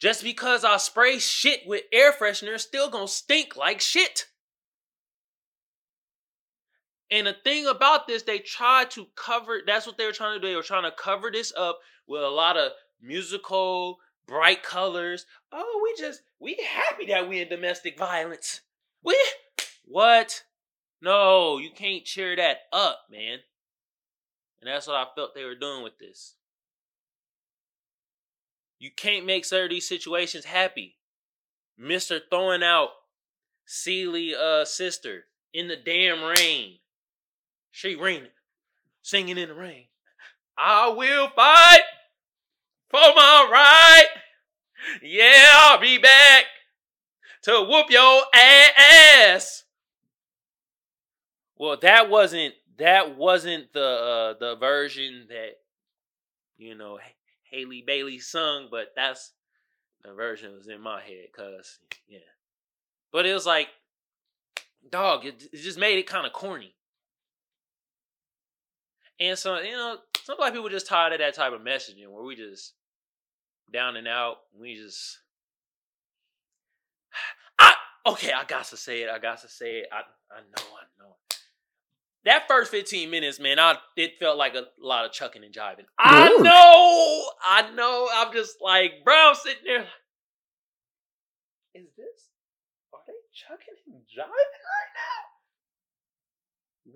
Just 0.00 0.22
because 0.22 0.64
I 0.64 0.78
spray 0.78 1.18
shit 1.18 1.60
with 1.66 1.82
air 1.92 2.12
freshener, 2.12 2.58
still 2.58 2.90
gonna 2.90 3.08
stink 3.08 3.56
like 3.56 3.80
shit. 3.80 4.26
And 7.10 7.26
the 7.26 7.32
thing 7.32 7.66
about 7.66 8.06
this, 8.06 8.22
they 8.22 8.38
tried 8.38 8.90
to 8.92 9.06
cover. 9.16 9.62
That's 9.66 9.86
what 9.86 9.98
they 9.98 10.06
were 10.06 10.12
trying 10.12 10.36
to 10.36 10.40
do. 10.40 10.48
They 10.48 10.56
were 10.56 10.62
trying 10.62 10.84
to 10.84 10.92
cover 10.96 11.30
this 11.30 11.52
up 11.56 11.80
with 12.06 12.22
a 12.22 12.28
lot 12.28 12.56
of 12.56 12.72
musical, 13.02 13.98
bright 14.26 14.62
colors. 14.62 15.26
Oh, 15.50 15.80
we 15.82 16.00
just 16.00 16.22
we 16.38 16.56
happy 16.64 17.06
that 17.06 17.28
we 17.28 17.40
in 17.40 17.48
domestic 17.48 17.98
violence. 17.98 18.60
We 19.02 19.16
what? 19.84 20.44
No, 21.02 21.58
you 21.58 21.70
can't 21.74 22.04
cheer 22.04 22.36
that 22.36 22.58
up, 22.72 23.06
man. 23.10 23.38
And 24.60 24.68
that's 24.68 24.86
what 24.86 24.96
I 24.96 25.06
felt 25.16 25.34
they 25.34 25.44
were 25.44 25.54
doing 25.54 25.82
with 25.82 25.98
this. 25.98 26.36
You 28.78 28.90
can't 28.94 29.26
make 29.26 29.44
certain 29.44 29.70
these 29.70 29.88
situations 29.88 30.44
happy. 30.44 30.98
Mister 31.76 32.20
throwing 32.20 32.62
out 32.62 32.90
Celie 33.64 34.34
uh 34.34 34.64
sister 34.64 35.24
in 35.52 35.68
the 35.68 35.76
damn 35.76 36.22
rain. 36.22 36.79
She 37.70 37.94
rain 37.94 38.28
singing 39.02 39.38
in 39.38 39.48
the 39.48 39.54
rain. 39.54 39.86
I 40.56 40.88
will 40.88 41.28
fight 41.28 41.80
for 42.88 43.00
my 43.00 43.48
right. 43.50 44.06
Yeah, 45.02 45.46
I'll 45.52 45.80
be 45.80 45.98
back 45.98 46.44
to 47.42 47.64
whoop 47.68 47.90
your 47.90 48.22
ass. 48.34 49.64
Well, 51.56 51.76
that 51.82 52.10
wasn't 52.10 52.54
that 52.78 53.16
wasn't 53.16 53.72
the 53.72 53.80
uh, 53.80 54.34
the 54.38 54.56
version 54.56 55.26
that 55.28 55.58
you 56.56 56.74
know 56.74 56.98
Halle 57.50 57.84
Bailey 57.86 58.18
sung, 58.18 58.68
but 58.70 58.92
that's 58.96 59.32
the 60.02 60.12
version 60.14 60.50
that 60.50 60.58
was 60.58 60.68
in 60.68 60.80
my 60.80 61.00
head, 61.00 61.26
cause 61.36 61.78
yeah. 62.08 62.18
But 63.12 63.26
it 63.26 63.34
was 63.34 63.46
like, 63.46 63.68
dog, 64.90 65.26
it, 65.26 65.42
it 65.52 65.56
just 65.58 65.78
made 65.78 65.98
it 65.98 66.06
kind 66.06 66.26
of 66.26 66.32
corny. 66.32 66.74
And 69.20 69.38
so, 69.38 69.58
you 69.60 69.72
know, 69.72 69.98
some 70.24 70.38
black 70.38 70.52
people 70.52 70.68
just 70.68 70.86
tired 70.86 71.12
of 71.12 71.18
that 71.18 71.34
type 71.34 71.52
of 71.52 71.60
messaging 71.60 72.08
where 72.08 72.24
we 72.24 72.36
just 72.36 72.72
down 73.72 73.96
and 73.96 74.08
out. 74.08 74.38
We 74.58 74.76
just, 74.76 75.18
I 77.58 77.74
okay, 78.06 78.32
I 78.32 78.44
got 78.44 78.64
to 78.66 78.76
say 78.76 79.02
it. 79.02 79.10
I 79.10 79.18
got 79.18 79.42
to 79.42 79.48
say 79.48 79.80
it. 79.80 79.88
I 79.92 79.98
I 80.32 80.40
know, 80.40 80.64
I 80.64 80.84
know 80.98 81.16
that 82.24 82.46
first 82.48 82.70
15 82.70 83.10
minutes, 83.10 83.40
man, 83.40 83.58
I 83.58 83.76
it 83.96 84.18
felt 84.18 84.36
like 84.36 84.54
a 84.54 84.64
lot 84.78 85.04
of 85.04 85.12
chucking 85.12 85.44
and 85.44 85.54
jiving. 85.54 85.86
I 85.98 86.28
know, 86.38 87.30
I 87.42 87.70
know. 87.74 88.08
I'm 88.12 88.32
just 88.32 88.56
like, 88.60 89.04
bro, 89.04 89.14
I'm 89.14 89.34
sitting 89.34 89.64
there. 89.64 89.86
Is 91.74 91.88
this? 91.96 92.28
Are 92.92 93.00
they 93.06 93.12
chucking 93.32 93.74
and 93.86 94.02
jiving 94.02 94.28
right 94.28 94.92
now? 94.94 95.29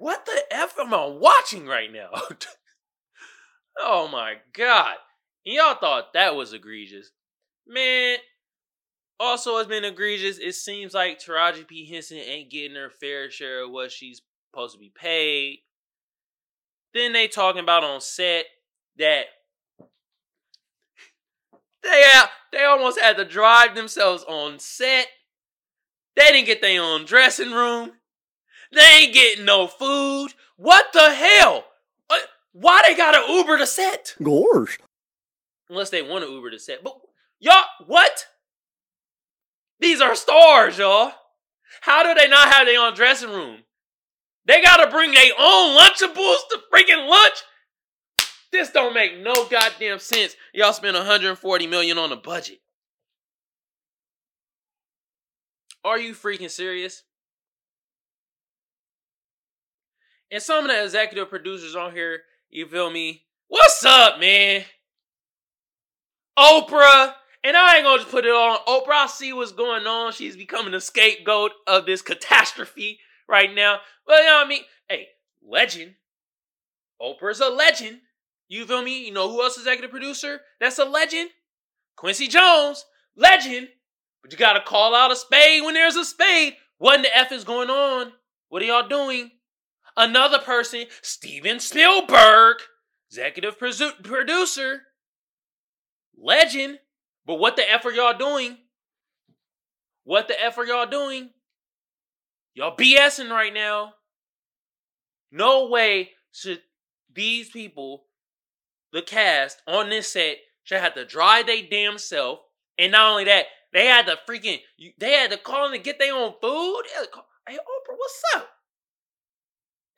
What 0.05 0.27
the 0.27 0.43
f 0.51 0.75
am 0.79 0.93
I 0.93 1.07
watching 1.07 1.67
right 1.67 1.91
now? 1.91 2.11
oh 3.81 4.07
my 4.07 4.35
god! 4.53 4.97
Y'all 5.45 5.77
thought 5.77 6.13
that 6.13 6.37
was 6.37 6.53
egregious, 6.53 7.11
man. 7.67 8.19
Also, 9.19 9.57
it's 9.57 9.67
been 9.67 9.87
egregious. 9.87 10.37
It 10.37 10.57
seems 10.57 10.93
like 10.93 11.19
Taraji 11.19 11.67
P 11.67 11.91
Henson 11.91 12.19
ain't 12.19 12.51
getting 12.51 12.77
her 12.77 12.91
fair 12.91 13.31
share 13.31 13.65
of 13.65 13.71
what 13.71 13.91
she's 13.91 14.21
supposed 14.51 14.75
to 14.75 14.79
be 14.79 14.93
paid. 14.95 15.61
Then 16.93 17.15
they 17.15 17.27
talking 17.27 17.63
about 17.63 17.83
on 17.83 18.03
set 18.03 18.45
that 18.99 19.25
they 21.83 22.03
they 22.53 22.65
almost 22.67 23.01
had 23.01 23.17
to 23.17 23.25
drive 23.25 23.75
themselves 23.75 24.23
on 24.29 24.59
set. 24.59 25.07
They 26.15 26.31
didn't 26.31 26.45
get 26.45 26.61
their 26.61 26.83
own 26.83 27.07
dressing 27.07 27.53
room. 27.53 27.93
They 28.75 28.99
ain't 29.01 29.15
getting 29.15 29.45
no 29.45 29.67
food. 29.67 30.35
What 30.57 30.93
the 30.93 31.13
hell? 31.13 31.65
Uh, 32.11 32.17
why 32.53 32.83
they 32.87 32.97
gotta 32.97 33.33
Uber 33.33 33.59
to 33.59 33.67
set? 33.67 34.15
Gosh. 34.23 34.79
Unless 35.69 35.91
they 35.91 36.03
want 36.03 36.25
to 36.25 36.31
Uber 36.31 36.51
to 36.51 36.59
set. 36.59 36.83
But 36.85 36.97
y'all, 37.41 37.65
what? 37.87 38.27
These 39.81 40.01
are 40.01 40.15
stars, 40.15 40.79
y'all. 40.79 41.13
How 41.81 42.03
do 42.03 42.15
they 42.19 42.29
not 42.29 42.53
have 42.53 42.67
their 42.67 42.81
own 42.81 42.95
dressing 42.95 43.31
room? 43.31 43.59
They 44.47 44.63
gotta 44.63 44.91
bring 44.91 45.13
their 45.13 45.33
own 45.39 45.77
Lunchables 45.79 46.49
to 46.51 46.61
freaking 46.73 47.09
lunch. 47.09 47.43
This 48.53 48.71
don't 48.71 48.95
make 48.95 49.19
no 49.19 49.47
goddamn 49.49 49.99
sense. 49.99 50.37
Y'all 50.53 50.73
spent 50.73 50.97
140 50.97 51.67
million 51.67 51.99
on 51.99 52.13
a 52.13 52.17
budget. 52.17 52.61
Are 55.85 55.99
you 55.99 56.15
freaking 56.15 56.51
serious? 56.51 57.03
And 60.35 60.43
some 60.43 60.65
of 60.65 60.71
the 60.73 60.83
executive 60.83 61.31
producers 61.31 61.77
on 61.77 61.93
here, 61.93 62.23
you 62.51 62.67
feel 62.67 62.91
me? 62.91 63.23
What's 63.47 63.85
up, 63.85 64.19
man? 64.19 64.65
Oprah, 66.37 67.13
and 67.45 67.57
I 67.57 67.77
ain't 67.77 67.85
gonna 67.85 67.99
just 67.99 68.11
put 68.11 68.25
it 68.25 68.33
on 68.33 68.59
Oprah. 68.67 69.05
I 69.05 69.07
see 69.07 69.33
what's 69.33 69.53
going 69.53 69.87
on. 69.87 70.11
She's 70.11 70.37
becoming 70.37 70.75
a 70.75 70.81
scapegoat 70.81 71.53
of 71.69 71.87
this 71.87 72.03
catastrophe 72.03 72.99
right 73.29 73.55
now. 73.55 73.79
Well, 74.09 74.19
you 74.19 74.29
know 74.29 74.39
what 74.39 74.47
I 74.47 74.49
mean? 74.49 74.63
Hey, 74.89 75.07
legend. 75.41 75.95
Oprah's 77.01 77.39
a 77.39 77.49
legend. 77.49 78.01
You 78.49 78.67
feel 78.67 78.83
me? 78.83 79.07
You 79.07 79.13
know 79.13 79.31
who 79.31 79.41
else 79.41 79.53
is 79.53 79.63
executive 79.63 79.93
producer? 79.93 80.41
That's 80.59 80.81
a 80.81 80.85
legend. 80.85 81.31
Quincy 81.95 82.27
Jones, 82.27 82.85
legend. 83.17 83.69
But 84.21 84.33
you 84.33 84.39
gotta 84.39 84.63
call 84.63 84.97
out 84.97 85.13
a 85.13 85.17
spade 85.17 85.63
when 85.63 85.75
there's 85.75 85.95
a 85.95 86.05
spade. 86.05 86.57
What 86.79 86.97
in 86.97 87.03
the 87.03 87.17
F 87.17 87.31
is 87.31 87.45
going 87.45 87.71
on? 87.71 88.11
What 88.49 88.63
are 88.63 88.67
y'all 88.67 88.89
doing? 88.89 89.31
Another 89.97 90.39
person, 90.39 90.87
Steven 91.03 91.61
Spielberg, 91.61 92.57
executive 93.11 93.59
producer, 93.59 94.83
legend. 96.17 96.81
But 97.27 97.37
what 97.37 97.57
the 97.57 97.71
F 97.71 97.87
are 97.87 97.93
y'all 97.93 98.19
doing? 98.19 98.59
What 100.05 100.29
the 100.29 100.43
F 100.43 100.59
are 100.59 100.67
y'all 100.67 100.87
doing? 100.87 101.31
Y'all 102.55 102.77
BSing 102.77 103.31
right 103.31 103.55
now. 103.55 103.95
No 105.33 105.69
way 105.69 106.11
should 106.33 106.63
these 107.13 107.49
people, 107.51 108.05
the 108.93 109.03
cast 109.03 109.63
on 109.67 109.91
this 109.91 110.13
set, 110.13 110.37
should 110.65 110.81
have 110.81 110.95
to 110.95 111.05
drive 111.05 111.47
their 111.47 111.63
damn 111.71 111.99
self. 111.99 112.41
And 112.79 112.93
not 112.93 113.11
only 113.11 113.25
that, 113.25 113.47
they 113.73 113.87
had 113.87 114.07
to 114.07 114.19
freaking, 114.29 114.59
they 114.99 115.13
had 115.13 115.31
to 115.31 115.37
call 115.37 115.67
in 115.67 115.73
to 115.73 115.79
get 115.79 115.99
their 115.99 116.15
own 116.15 116.35
food. 116.41 116.83
Hey, 117.47 117.55
Oprah, 117.55 117.97
what's 117.97 118.23
up? 118.37 118.49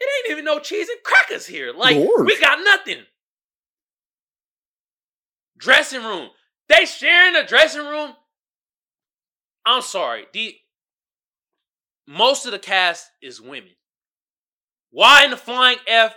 It 0.00 0.08
ain't 0.18 0.32
even 0.32 0.44
no 0.44 0.58
cheese 0.58 0.88
and 0.88 1.02
crackers 1.02 1.46
here. 1.46 1.72
Like, 1.72 1.96
Lord. 1.96 2.26
we 2.26 2.38
got 2.40 2.58
nothing. 2.62 3.04
Dressing 5.58 6.02
room. 6.02 6.28
They 6.68 6.84
sharing 6.84 7.36
a 7.36 7.46
dressing 7.46 7.86
room. 7.86 8.12
I'm 9.64 9.82
sorry. 9.82 10.26
The 10.32 10.54
most 12.06 12.46
of 12.46 12.52
the 12.52 12.58
cast 12.58 13.10
is 13.22 13.40
women. 13.40 13.70
Why 14.90 15.24
in 15.24 15.30
the 15.30 15.36
flying 15.36 15.78
F 15.86 16.14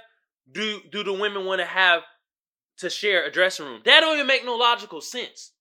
do 0.51 0.81
do 0.91 1.03
the 1.03 1.13
women 1.13 1.45
want 1.45 1.59
to 1.59 1.65
have 1.65 2.03
to 2.77 2.89
share 2.89 3.25
a 3.25 3.31
dressing 3.31 3.65
room? 3.65 3.81
That 3.85 4.01
don't 4.01 4.15
even 4.15 4.27
make 4.27 4.45
no 4.45 4.55
logical 4.55 5.01
sense. 5.01 5.51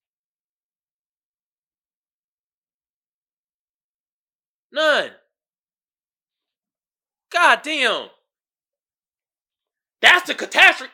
None. 4.70 5.10
God 7.30 7.60
damn. 7.62 8.08
That's 10.00 10.26
the 10.26 10.34
catastrophe. 10.34 10.92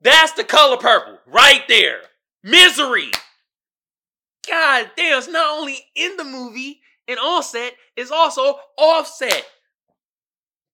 That's 0.00 0.32
the 0.32 0.44
color 0.44 0.76
purple 0.76 1.18
right 1.26 1.62
there. 1.68 2.00
Misery. 2.42 3.10
God 4.48 4.90
damn, 4.96 5.18
it's 5.18 5.28
not 5.28 5.58
only 5.58 5.78
in 5.94 6.16
the 6.16 6.24
movie, 6.24 6.80
and 7.06 7.18
Offset 7.18 7.74
it's 7.96 8.10
also 8.10 8.58
Offset. 8.76 9.46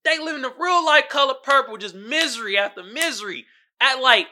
They 0.05 0.19
live 0.19 0.37
in 0.37 0.43
the 0.43 0.53
real 0.59 0.85
life 0.85 1.09
color 1.11 1.35
purple, 1.43 1.77
just 1.77 1.95
misery 1.95 2.57
after 2.57 2.83
misery. 2.83 3.45
At 3.81 4.01
like 4.01 4.27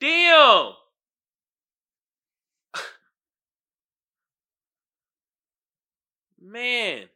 Damn. 0.00 0.72
Man. 6.40 7.08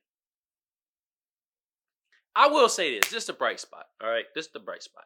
I 2.35 2.49
will 2.49 2.68
say 2.68 2.99
this. 2.99 3.11
This 3.11 3.25
is 3.25 3.29
a 3.29 3.35
bright 3.35 3.61
spot. 3.61 3.87
All 4.03 4.09
right. 4.09 4.25
This 4.35 4.47
is 4.47 4.53
the 4.53 4.61
bright 4.61 4.83
spot. 4.83 5.05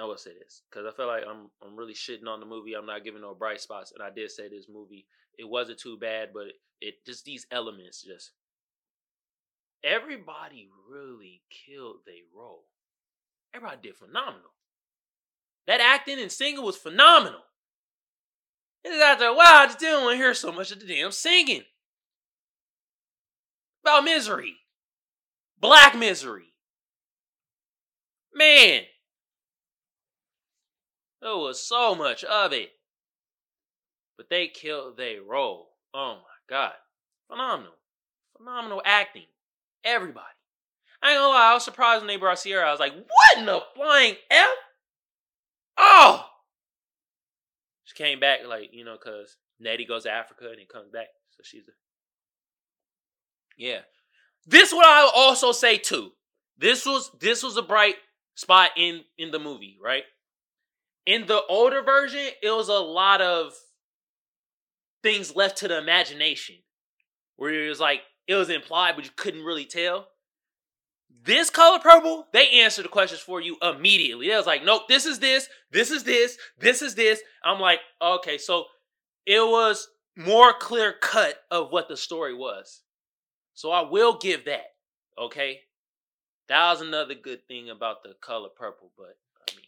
I 0.00 0.04
will 0.04 0.16
say 0.16 0.30
this 0.38 0.62
because 0.70 0.86
I 0.86 0.96
feel 0.96 1.06
like 1.06 1.24
I'm 1.28 1.50
I'm 1.62 1.76
really 1.76 1.94
shitting 1.94 2.28
on 2.28 2.40
the 2.40 2.46
movie. 2.46 2.74
I'm 2.74 2.86
not 2.86 3.04
giving 3.04 3.20
no 3.20 3.34
bright 3.34 3.60
spots, 3.60 3.92
and 3.92 4.02
I 4.02 4.10
did 4.14 4.30
say 4.30 4.48
this 4.48 4.66
movie 4.72 5.06
it 5.38 5.48
wasn't 5.48 5.78
too 5.78 5.98
bad, 5.98 6.30
but 6.32 6.46
it, 6.46 6.54
it 6.80 6.94
just 7.06 7.24
these 7.24 7.46
elements 7.50 8.02
just 8.02 8.32
everybody 9.84 10.68
really 10.90 11.42
killed 11.50 11.98
their 12.06 12.14
role. 12.34 12.64
Everybody 13.54 13.88
did 13.88 13.96
phenomenal. 13.96 14.52
That 15.66 15.80
acting 15.80 16.20
and 16.20 16.30
singing 16.30 16.62
was 16.62 16.76
phenomenal. 16.76 17.40
And 18.84 18.94
after 18.94 19.26
a 19.26 19.34
while, 19.34 19.46
I 19.46 19.66
just 19.66 19.78
didn't 19.78 20.02
want 20.02 20.14
to 20.14 20.22
hear 20.22 20.34
so 20.34 20.52
much 20.52 20.70
of 20.72 20.80
the 20.80 20.86
damn 20.86 21.12
singing 21.12 21.62
about 23.82 24.04
misery, 24.04 24.56
black 25.60 25.96
misery. 25.96 26.54
Man, 28.34 28.82
there 31.20 31.36
was 31.36 31.60
so 31.62 31.94
much 31.94 32.24
of 32.24 32.52
it. 32.52 32.70
But 34.16 34.28
they 34.28 34.48
killed 34.48 34.96
their 34.96 35.22
role. 35.22 35.70
Oh 35.94 36.16
my 36.16 36.54
God. 36.54 36.72
Phenomenal. 37.28 37.74
Phenomenal 38.36 38.82
acting. 38.84 39.26
Everybody. 39.84 40.26
I 41.02 41.12
ain't 41.12 41.18
gonna 41.18 41.32
lie, 41.32 41.50
I 41.50 41.54
was 41.54 41.64
surprised 41.64 42.02
when 42.02 42.08
they 42.08 42.16
brought 42.16 42.42
Ciara. 42.42 42.68
I 42.68 42.70
was 42.70 42.80
like, 42.80 42.94
what 42.94 43.38
in 43.38 43.46
the 43.46 43.62
flying 43.74 44.16
F? 44.30 44.48
Oh! 45.78 46.26
She 47.84 47.94
came 47.94 48.20
back, 48.20 48.40
like, 48.46 48.70
you 48.72 48.84
know, 48.84 48.96
because 49.02 49.36
Nettie 49.58 49.86
goes 49.86 50.02
to 50.02 50.10
Africa 50.10 50.48
and 50.50 50.58
he 50.58 50.66
comes 50.66 50.90
back. 50.90 51.08
So 51.30 51.42
she's 51.42 51.66
a. 51.68 51.72
Yeah. 53.56 53.80
This 54.46 54.72
what 54.72 54.86
I'll 54.86 55.12
also 55.14 55.52
say 55.52 55.76
too. 55.78 56.12
This 56.58 56.84
was 56.84 57.10
this 57.20 57.42
was 57.42 57.56
a 57.56 57.62
bright 57.62 57.96
spot 58.34 58.70
in 58.76 59.02
in 59.18 59.30
the 59.30 59.38
movie, 59.38 59.78
right? 59.82 60.04
In 61.06 61.26
the 61.26 61.42
older 61.48 61.82
version, 61.82 62.26
it 62.42 62.50
was 62.50 62.68
a 62.68 62.74
lot 62.74 63.20
of 63.20 63.54
things 65.02 65.34
left 65.34 65.58
to 65.58 65.68
the 65.68 65.78
imagination. 65.78 66.56
Where 67.36 67.52
it 67.52 67.68
was 67.68 67.80
like 67.80 68.02
it 68.26 68.34
was 68.34 68.50
implied, 68.50 68.96
but 68.96 69.04
you 69.04 69.10
couldn't 69.16 69.44
really 69.44 69.64
tell. 69.64 70.08
This 71.22 71.50
color 71.50 71.78
purple, 71.78 72.26
they 72.32 72.48
answered 72.60 72.84
the 72.84 72.88
questions 72.88 73.20
for 73.20 73.40
you 73.40 73.56
immediately. 73.60 74.28
They 74.28 74.36
was 74.36 74.46
like, 74.46 74.64
nope, 74.64 74.82
this 74.88 75.04
is 75.04 75.18
this, 75.18 75.48
this 75.70 75.90
is 75.90 76.04
this, 76.04 76.38
this 76.58 76.80
is 76.80 76.94
this. 76.94 77.20
I'm 77.44 77.60
like, 77.60 77.80
okay, 78.00 78.38
so 78.38 78.64
it 79.26 79.40
was 79.40 79.88
more 80.16 80.54
clear 80.58 80.94
cut 81.00 81.34
of 81.50 81.70
what 81.70 81.88
the 81.88 81.96
story 81.96 82.34
was. 82.34 82.82
So 83.60 83.70
I 83.72 83.82
will 83.82 84.16
give 84.16 84.46
that. 84.46 84.72
Okay. 85.18 85.60
That 86.48 86.70
was 86.70 86.80
another 86.80 87.12
good 87.14 87.46
thing 87.46 87.68
about 87.68 88.02
the 88.02 88.14
color 88.22 88.48
purple, 88.48 88.90
but 88.96 89.18
I 89.36 89.54
mean 89.54 89.66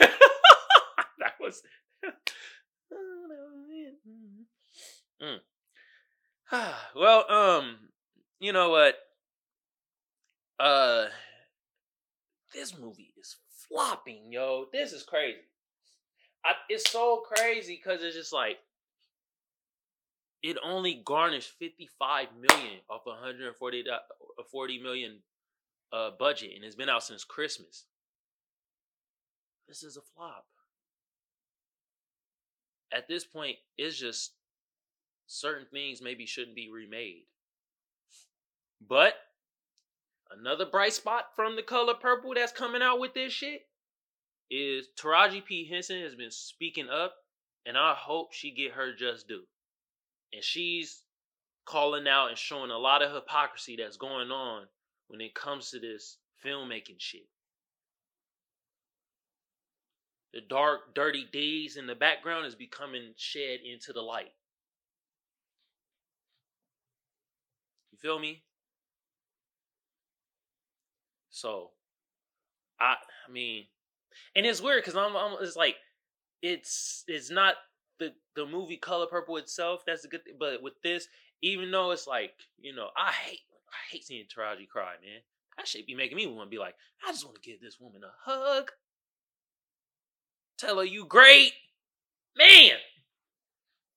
that 1.20 1.34
was 1.38 1.62
mm. 5.22 5.38
well, 6.96 7.30
um, 7.30 7.76
you 8.40 8.52
know 8.52 8.70
what? 8.70 8.96
Uh, 10.58 11.06
this 12.52 12.76
movie 12.76 13.14
is 13.16 13.36
flopping, 13.68 14.32
yo. 14.32 14.66
This 14.72 14.92
is 14.92 15.04
crazy. 15.04 15.38
I, 16.44 16.54
it's 16.68 16.90
so 16.90 17.22
crazy 17.24 17.80
because 17.80 18.02
it's 18.02 18.16
just 18.16 18.32
like 18.32 18.58
it 20.42 20.56
only 20.64 21.00
garnished 21.04 21.52
55 21.58 22.28
million 22.40 22.80
off 22.90 23.02
140 23.04 23.84
uh, 23.90 24.42
40 24.50 24.82
million 24.82 25.18
uh, 25.92 26.10
budget 26.18 26.52
and 26.54 26.64
it's 26.64 26.74
been 26.74 26.88
out 26.88 27.04
since 27.04 27.24
Christmas. 27.24 27.84
This 29.68 29.82
is 29.82 29.96
a 29.96 30.02
flop. 30.14 30.44
At 32.92 33.08
this 33.08 33.24
point, 33.24 33.56
it's 33.78 33.98
just 33.98 34.32
certain 35.26 35.66
things 35.72 36.02
maybe 36.02 36.26
shouldn't 36.26 36.56
be 36.56 36.68
remade. 36.70 37.24
But 38.86 39.14
another 40.30 40.66
bright 40.66 40.92
spot 40.92 41.26
from 41.34 41.56
the 41.56 41.62
color 41.62 41.94
purple 41.94 42.34
that's 42.34 42.52
coming 42.52 42.82
out 42.82 43.00
with 43.00 43.14
this 43.14 43.32
shit 43.32 43.62
is 44.50 44.88
Taraji 44.98 45.42
P. 45.44 45.66
Henson 45.66 46.02
has 46.02 46.14
been 46.14 46.30
speaking 46.30 46.88
up, 46.90 47.14
and 47.64 47.78
I 47.78 47.94
hope 47.96 48.32
she 48.32 48.50
get 48.50 48.72
her 48.72 48.92
just 48.94 49.28
due. 49.28 49.44
And 50.32 50.42
she's 50.42 51.02
calling 51.64 52.08
out 52.08 52.28
and 52.28 52.38
showing 52.38 52.70
a 52.70 52.78
lot 52.78 53.02
of 53.02 53.12
hypocrisy 53.12 53.76
that's 53.76 53.96
going 53.96 54.30
on 54.30 54.66
when 55.08 55.20
it 55.20 55.34
comes 55.34 55.70
to 55.70 55.78
this 55.78 56.18
filmmaking 56.44 56.98
shit. 56.98 57.28
The 60.32 60.40
dark, 60.40 60.94
dirty 60.94 61.26
days 61.30 61.76
in 61.76 61.86
the 61.86 61.94
background 61.94 62.46
is 62.46 62.54
becoming 62.54 63.12
shed 63.16 63.60
into 63.70 63.92
the 63.92 64.00
light. 64.00 64.32
You 67.92 67.98
feel 67.98 68.18
me? 68.18 68.42
So, 71.30 71.70
I, 72.80 72.94
I 73.28 73.30
mean, 73.30 73.66
and 74.34 74.46
it's 74.46 74.62
weird 74.62 74.82
because 74.82 74.96
I'm, 74.96 75.14
I'm, 75.14 75.36
it's 75.42 75.56
like, 75.56 75.76
it's, 76.40 77.04
it's 77.06 77.30
not 77.30 77.54
the 78.34 78.46
movie 78.46 78.76
Color 78.76 79.06
Purple 79.06 79.36
itself. 79.36 79.82
That's 79.86 80.04
a 80.04 80.08
good 80.08 80.24
thing, 80.24 80.34
but 80.38 80.62
with 80.62 80.74
this, 80.82 81.08
even 81.42 81.70
though 81.70 81.90
it's 81.90 82.06
like, 82.06 82.32
you 82.60 82.74
know, 82.74 82.88
I 82.96 83.12
hate, 83.12 83.40
I 83.70 83.92
hate 83.92 84.04
seeing 84.04 84.24
Taraji 84.24 84.68
cry, 84.68 84.94
man. 85.02 85.20
That 85.56 85.68
shit 85.68 85.86
be 85.86 85.94
making 85.94 86.16
me 86.16 86.26
want 86.26 86.50
to 86.50 86.54
be 86.54 86.58
like, 86.58 86.74
I 87.06 87.10
just 87.10 87.24
want 87.24 87.36
to 87.42 87.48
give 87.48 87.60
this 87.60 87.78
woman 87.80 88.02
a 88.04 88.30
hug. 88.30 88.70
Tell 90.58 90.78
her 90.78 90.84
you 90.84 91.04
great. 91.04 91.52
Man. 92.36 92.76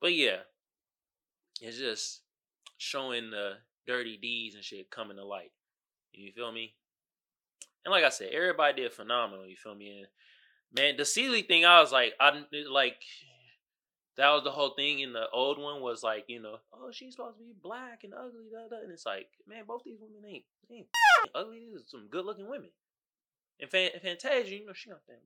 But 0.01 0.13
yeah. 0.13 0.39
It's 1.61 1.77
just 1.77 2.21
showing 2.77 3.31
the 3.31 3.53
dirty 3.87 4.17
deeds 4.17 4.55
and 4.55 4.63
shit 4.63 4.91
coming 4.91 5.17
to 5.17 5.25
light. 5.25 5.51
You 6.11 6.31
feel 6.33 6.51
me? 6.51 6.73
And 7.85 7.91
like 7.91 8.03
I 8.03 8.09
said, 8.09 8.29
everybody 8.33 8.81
did 8.81 8.93
phenomenal, 8.93 9.47
you 9.47 9.55
feel 9.55 9.75
me? 9.75 9.99
And 9.99 10.07
man, 10.75 10.97
the 10.97 11.05
Celie 11.05 11.43
thing, 11.43 11.65
I 11.65 11.79
was 11.79 11.91
like, 11.91 12.13
I 12.19 12.43
like 12.69 12.97
that 14.17 14.29
was 14.29 14.43
the 14.43 14.51
whole 14.51 14.71
thing 14.71 14.99
in 14.99 15.13
the 15.13 15.29
old 15.31 15.59
one 15.59 15.81
was 15.81 16.03
like, 16.03 16.25
you 16.27 16.41
know, 16.41 16.57
oh, 16.73 16.89
she's 16.91 17.15
supposed 17.15 17.37
to 17.37 17.43
be 17.43 17.53
black 17.61 18.03
and 18.03 18.13
ugly, 18.13 18.45
da, 18.51 18.69
da. 18.69 18.81
and 18.81 18.91
it's 18.91 19.05
like, 19.05 19.27
man, 19.47 19.63
both 19.67 19.83
these 19.83 19.99
women 19.99 20.29
ain't, 20.29 20.45
ain't 20.71 20.87
ugly. 21.35 21.59
These 21.59 21.81
are 21.81 21.83
some 21.87 22.07
good 22.09 22.25
looking 22.25 22.47
women. 22.47 22.69
And 23.59 23.69
Fan- 23.69 23.91
Fantasia, 24.01 24.55
you 24.55 24.65
know, 24.65 24.73
she 24.73 24.89
got 24.89 24.99
that. 25.07 25.21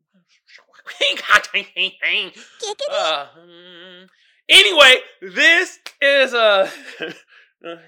uh, 2.92 3.28
mm. 3.40 4.08
Anyway, 4.48 4.96
this 5.22 5.80
is 6.02 6.34
uh, 6.34 6.70
this 7.62 7.80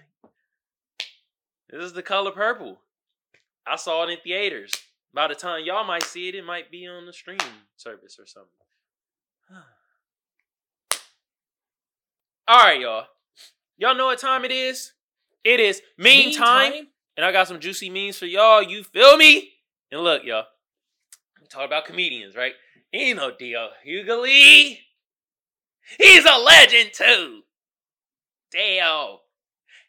is 1.72 1.94
the 1.94 2.04
color 2.04 2.32
purple. 2.32 2.80
I 3.66 3.76
saw 3.76 4.04
it 4.04 4.12
in 4.12 4.18
theaters. 4.24 4.72
By 5.14 5.28
the 5.28 5.36
time 5.36 5.66
y'all 5.66 5.84
might 5.84 6.04
see 6.04 6.30
it, 6.30 6.36
it 6.36 6.46
might 6.46 6.72
be 6.72 6.88
on 6.88 7.06
the 7.06 7.14
stream 7.14 7.40
service 7.76 8.18
or 8.20 8.26
something. 8.26 8.50
All 12.48 12.58
right, 12.58 12.80
y'all. 12.80 13.06
Y'all 13.78 13.96
know 13.96 14.08
what 14.08 14.20
time 14.20 14.46
it 14.46 14.52
is? 14.52 14.94
It 15.44 15.60
is 15.60 15.82
meme 15.98 16.32
time. 16.34 16.72
time. 16.72 16.88
And 17.18 17.26
I 17.26 17.32
got 17.32 17.48
some 17.48 17.60
juicy 17.60 17.90
memes 17.90 18.18
for 18.18 18.26
y'all. 18.26 18.62
You 18.62 18.84
feel 18.84 19.18
me? 19.18 19.50
And 19.92 20.02
look, 20.02 20.24
y'all. 20.24 20.46
We 21.40 21.48
talk 21.48 21.66
about 21.66 21.86
comedians, 21.86 22.36
right? 22.36 22.54
You 22.92 23.16
know 23.16 23.32
D.L. 23.38 23.70
Hughley. 23.86 24.80
He's 25.98 26.26
a 26.26 26.38
legend 26.38 26.92
too. 26.94 27.42
Damn. 28.52 29.18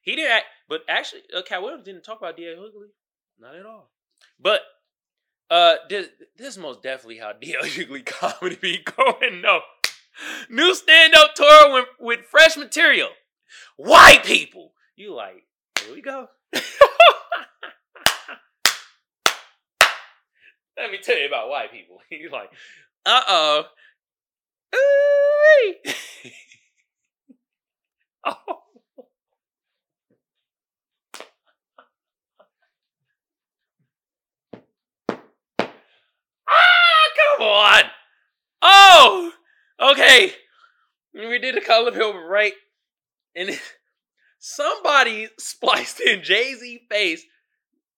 He 0.03 0.17
didn't 0.17 0.33
act, 0.33 0.47
but 0.69 0.83
actually, 0.89 1.23
uh, 1.37 1.43
Katt 1.43 1.63
Williams 1.63 1.85
didn't 1.85 2.03
talk 2.03 2.19
about 2.19 2.37
D.L. 2.37 2.57
Hughley. 2.57 2.89
Not 3.41 3.57
at 3.57 3.67
all. 3.67 3.91
But 4.41 4.61
uh 5.51 5.75
this 5.89 6.09
this 6.37 6.49
is 6.49 6.59
most 6.59 6.83
definitely 6.83 7.19
how 7.19 7.33
D.L. 7.33 7.65
Hughley 7.65 8.05
comedy 8.07 8.57
be 8.57 8.79
going. 8.79 9.43
No. 9.43 9.61
New 10.51 10.75
stand 10.75 11.15
up 11.15 11.35
tour 11.35 11.73
with, 11.73 11.87
with 11.99 12.21
fresh 12.31 12.57
material. 12.57 13.09
White 13.77 14.25
people. 14.25 14.73
You 14.97 15.15
like, 15.15 15.45
here 15.83 15.95
we 15.95 16.03
go. 16.03 16.29
Let 20.77 20.91
me 20.91 20.99
tell 21.03 21.19
you 21.19 21.27
about 21.27 21.49
white 21.49 21.71
people. 21.71 21.99
you 22.11 22.31
like, 22.31 22.51
uh 23.07 23.23
oh. 23.29 23.65
oh. 28.25 28.63
ah, 36.49 37.09
come 37.17 37.47
on. 37.47 37.83
Oh 38.63 39.33
did 41.41 41.59
a 41.59 41.61
color 41.61 41.91
purple 41.91 42.23
right, 42.23 42.53
and 43.35 43.59
somebody 44.39 45.29
spliced 45.39 46.01
in 46.01 46.23
Jay 46.23 46.55
Z 46.55 46.83
face 46.89 47.25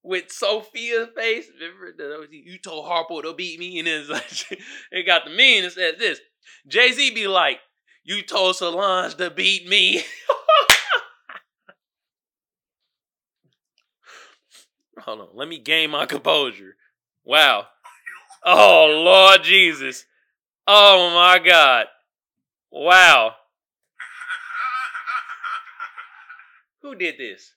with 0.03 0.29
Sofia's 0.29 1.11
face. 1.15 1.47
Remember 1.61 2.27
you 2.31 2.59
told 2.59 2.87
Harpo 2.87 3.23
to 3.23 3.35
beat 3.35 3.59
me, 3.59 3.79
and 3.79 3.87
it's 3.87 4.09
like, 4.09 4.59
it 4.93 5.07
got 5.07 5.27
the 5.27 5.31
mean. 5.31 5.65
It 5.65 5.73
says 5.73 5.97
this: 5.99 6.21
Jay 6.67 6.91
Z 6.93 7.11
be 7.15 7.27
like, 7.27 7.61
"You 8.03 8.23
told 8.23 8.57
Solange 8.57 9.17
to 9.17 9.31
beat 9.31 9.69
me." 9.69 10.03
Hold 15.01 15.21
on, 15.21 15.29
let 15.35 15.49
me 15.49 15.59
gain 15.59 15.91
my 15.91 16.07
composure. 16.07 16.77
Wow. 17.25 17.67
Oh 18.43 19.03
Lord 19.05 19.43
Jesus. 19.43 20.07
Oh 20.67 21.11
my 21.15 21.39
God. 21.45 21.87
Wow. 22.71 23.35
Who 26.83 26.95
did 26.95 27.19
this? 27.19 27.53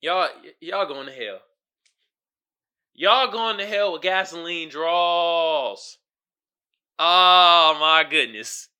Y'all, 0.00 0.28
y'all 0.60 0.86
going 0.86 1.06
to 1.06 1.12
hell. 1.12 1.40
Y'all 2.94 3.30
going 3.30 3.58
to 3.58 3.66
hell 3.66 3.92
with 3.92 4.02
gasoline 4.02 4.68
draws. 4.68 5.98
Oh 6.98 7.76
my 7.80 8.04
goodness. 8.08 8.68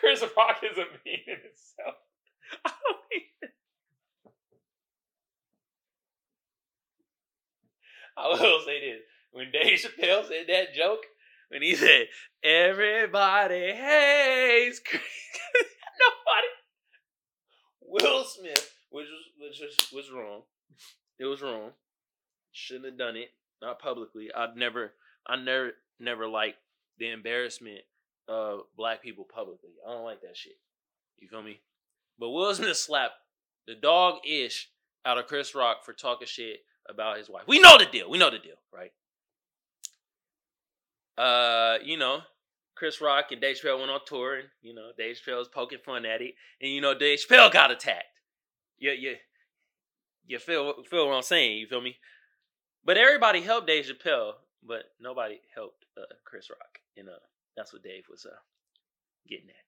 Chris 0.00 0.22
Rock 0.36 0.58
is 0.62 0.76
a 0.78 0.84
meme 0.84 0.88
in 1.04 1.38
itself. 1.44 1.96
I 2.64 2.70
don't 2.70 2.98
even. 3.12 3.52
I 8.16 8.28
will 8.28 8.60
say 8.64 8.80
this: 8.80 9.00
when 9.32 9.50
Dave 9.52 9.78
Chappelle 9.78 10.26
said 10.26 10.46
that 10.48 10.74
joke, 10.74 11.04
when 11.48 11.62
he 11.62 11.74
said 11.74 12.08
"Everybody 12.42 13.72
hates 13.72 14.80
Chris," 14.80 15.02
nobody. 16.00 16.48
Will 17.82 18.24
Smith, 18.24 18.72
which 18.90 19.06
was 19.06 19.24
which 19.38 19.60
was, 19.60 19.92
was 19.92 20.10
wrong. 20.10 20.42
It 21.18 21.24
was 21.24 21.42
wrong. 21.42 21.70
Shouldn't 22.52 22.86
have 22.86 22.98
done 22.98 23.16
it. 23.16 23.30
Not 23.62 23.78
publicly. 23.78 24.28
I'd 24.34 24.56
never. 24.56 24.92
I 25.26 25.36
never 25.36 25.72
never 25.98 26.28
liked 26.28 26.58
the 26.98 27.10
embarrassment 27.10 27.80
of 28.28 28.60
black 28.76 29.02
people 29.02 29.24
publicly. 29.24 29.70
I 29.86 29.92
don't 29.92 30.04
like 30.04 30.22
that 30.22 30.36
shit. 30.36 30.58
You 31.18 31.28
feel 31.28 31.42
me? 31.42 31.60
But 32.18 32.30
Will 32.30 32.54
Smith 32.54 32.76
slapped 32.76 33.14
the 33.66 33.74
dog 33.74 34.18
ish 34.26 34.70
out 35.04 35.18
of 35.18 35.26
Chris 35.26 35.54
Rock 35.54 35.84
for 35.84 35.92
talking 35.92 36.26
shit 36.26 36.60
about 36.88 37.18
his 37.18 37.28
wife. 37.28 37.44
We 37.46 37.60
know 37.60 37.78
the 37.78 37.86
deal. 37.86 38.10
We 38.10 38.18
know 38.18 38.30
the 38.30 38.38
deal, 38.38 38.56
right? 38.72 38.92
Uh, 41.18 41.78
you 41.84 41.96
know, 41.96 42.20
Chris 42.74 43.00
Rock 43.00 43.32
and 43.32 43.40
Dave 43.40 43.56
Chappelle 43.56 43.78
went 43.78 43.90
on 43.90 44.00
tour, 44.06 44.36
and 44.36 44.48
you 44.62 44.74
know, 44.74 44.90
Dave 44.96 45.16
Chappelle 45.16 45.38
was 45.38 45.48
poking 45.48 45.78
fun 45.84 46.04
at 46.04 46.20
it, 46.20 46.34
and 46.60 46.70
you 46.70 46.80
know, 46.80 46.96
Dave 46.96 47.18
Chappelle 47.18 47.52
got 47.52 47.70
attacked. 47.70 48.04
You, 48.78 48.92
you, 48.92 49.16
you 50.26 50.38
feel 50.38 50.82
feel 50.88 51.08
what 51.08 51.16
I'm 51.16 51.22
saying? 51.22 51.58
You 51.58 51.66
feel 51.66 51.80
me? 51.80 51.96
But 52.84 52.98
everybody 52.98 53.40
helped 53.40 53.66
Dave 53.66 53.86
Chappelle, 53.86 54.34
but 54.62 54.84
nobody 55.00 55.40
helped 55.54 55.86
uh, 55.98 56.14
Chris 56.24 56.50
Rock. 56.50 56.80
You 56.94 57.04
know, 57.04 57.16
that's 57.56 57.72
what 57.72 57.82
Dave 57.82 58.04
was 58.10 58.26
uh, 58.26 58.36
getting 59.26 59.48
at. 59.48 59.65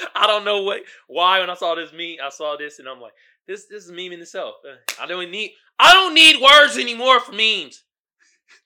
I 0.14 0.26
don't 0.26 0.44
know 0.44 0.62
what 0.62 0.82
why 1.06 1.40
when 1.40 1.50
I 1.50 1.54
saw 1.54 1.74
this 1.74 1.92
meme, 1.92 2.16
I 2.24 2.30
saw 2.30 2.56
this 2.56 2.78
and 2.78 2.88
I'm 2.88 3.00
like, 3.00 3.12
this 3.46 3.66
this 3.66 3.84
is 3.84 3.90
meme 3.90 4.12
in 4.12 4.20
itself. 4.20 4.56
I 5.00 5.06
don't 5.06 5.30
need 5.30 5.52
I 5.78 5.92
don't 5.92 6.14
need 6.14 6.40
words 6.40 6.76
anymore 6.76 7.20
for 7.20 7.32
memes. 7.32 7.84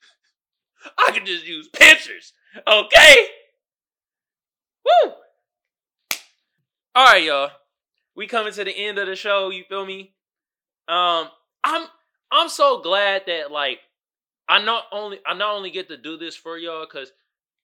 I 0.98 1.10
can 1.12 1.24
just 1.24 1.46
use 1.46 1.68
pictures. 1.68 2.32
Okay? 2.66 3.26
Woo! 4.84 5.12
Alright, 6.96 7.24
y'all. 7.24 7.50
We 8.14 8.26
coming 8.26 8.52
to 8.52 8.64
the 8.64 8.76
end 8.76 8.98
of 8.98 9.06
the 9.06 9.16
show, 9.16 9.50
you 9.50 9.64
feel 9.68 9.84
me? 9.84 10.14
Um, 10.86 11.28
I'm 11.64 11.86
I'm 12.30 12.48
so 12.48 12.80
glad 12.80 13.22
that 13.26 13.50
like 13.50 13.78
I 14.48 14.62
not 14.62 14.84
only 14.92 15.18
I 15.26 15.34
not 15.34 15.54
only 15.54 15.70
get 15.70 15.88
to 15.88 15.96
do 15.96 16.16
this 16.16 16.36
for 16.36 16.58
y'all 16.58 16.84
because 16.84 17.12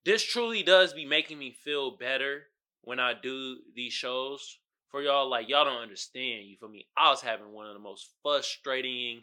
this 0.04 0.24
truly 0.24 0.62
does 0.62 0.94
be 0.94 1.04
making 1.04 1.38
me 1.38 1.52
feel 1.52 1.96
better 1.96 2.44
when 2.82 3.00
I 3.00 3.14
do 3.20 3.58
these 3.74 3.92
shows 3.92 4.58
for 4.90 5.02
y'all. 5.02 5.28
Like 5.28 5.48
y'all 5.48 5.64
don't 5.64 5.82
understand, 5.82 6.46
you 6.46 6.56
feel 6.56 6.68
me? 6.68 6.86
I 6.96 7.10
was 7.10 7.20
having 7.20 7.52
one 7.52 7.66
of 7.66 7.74
the 7.74 7.80
most 7.80 8.10
frustrating 8.22 9.22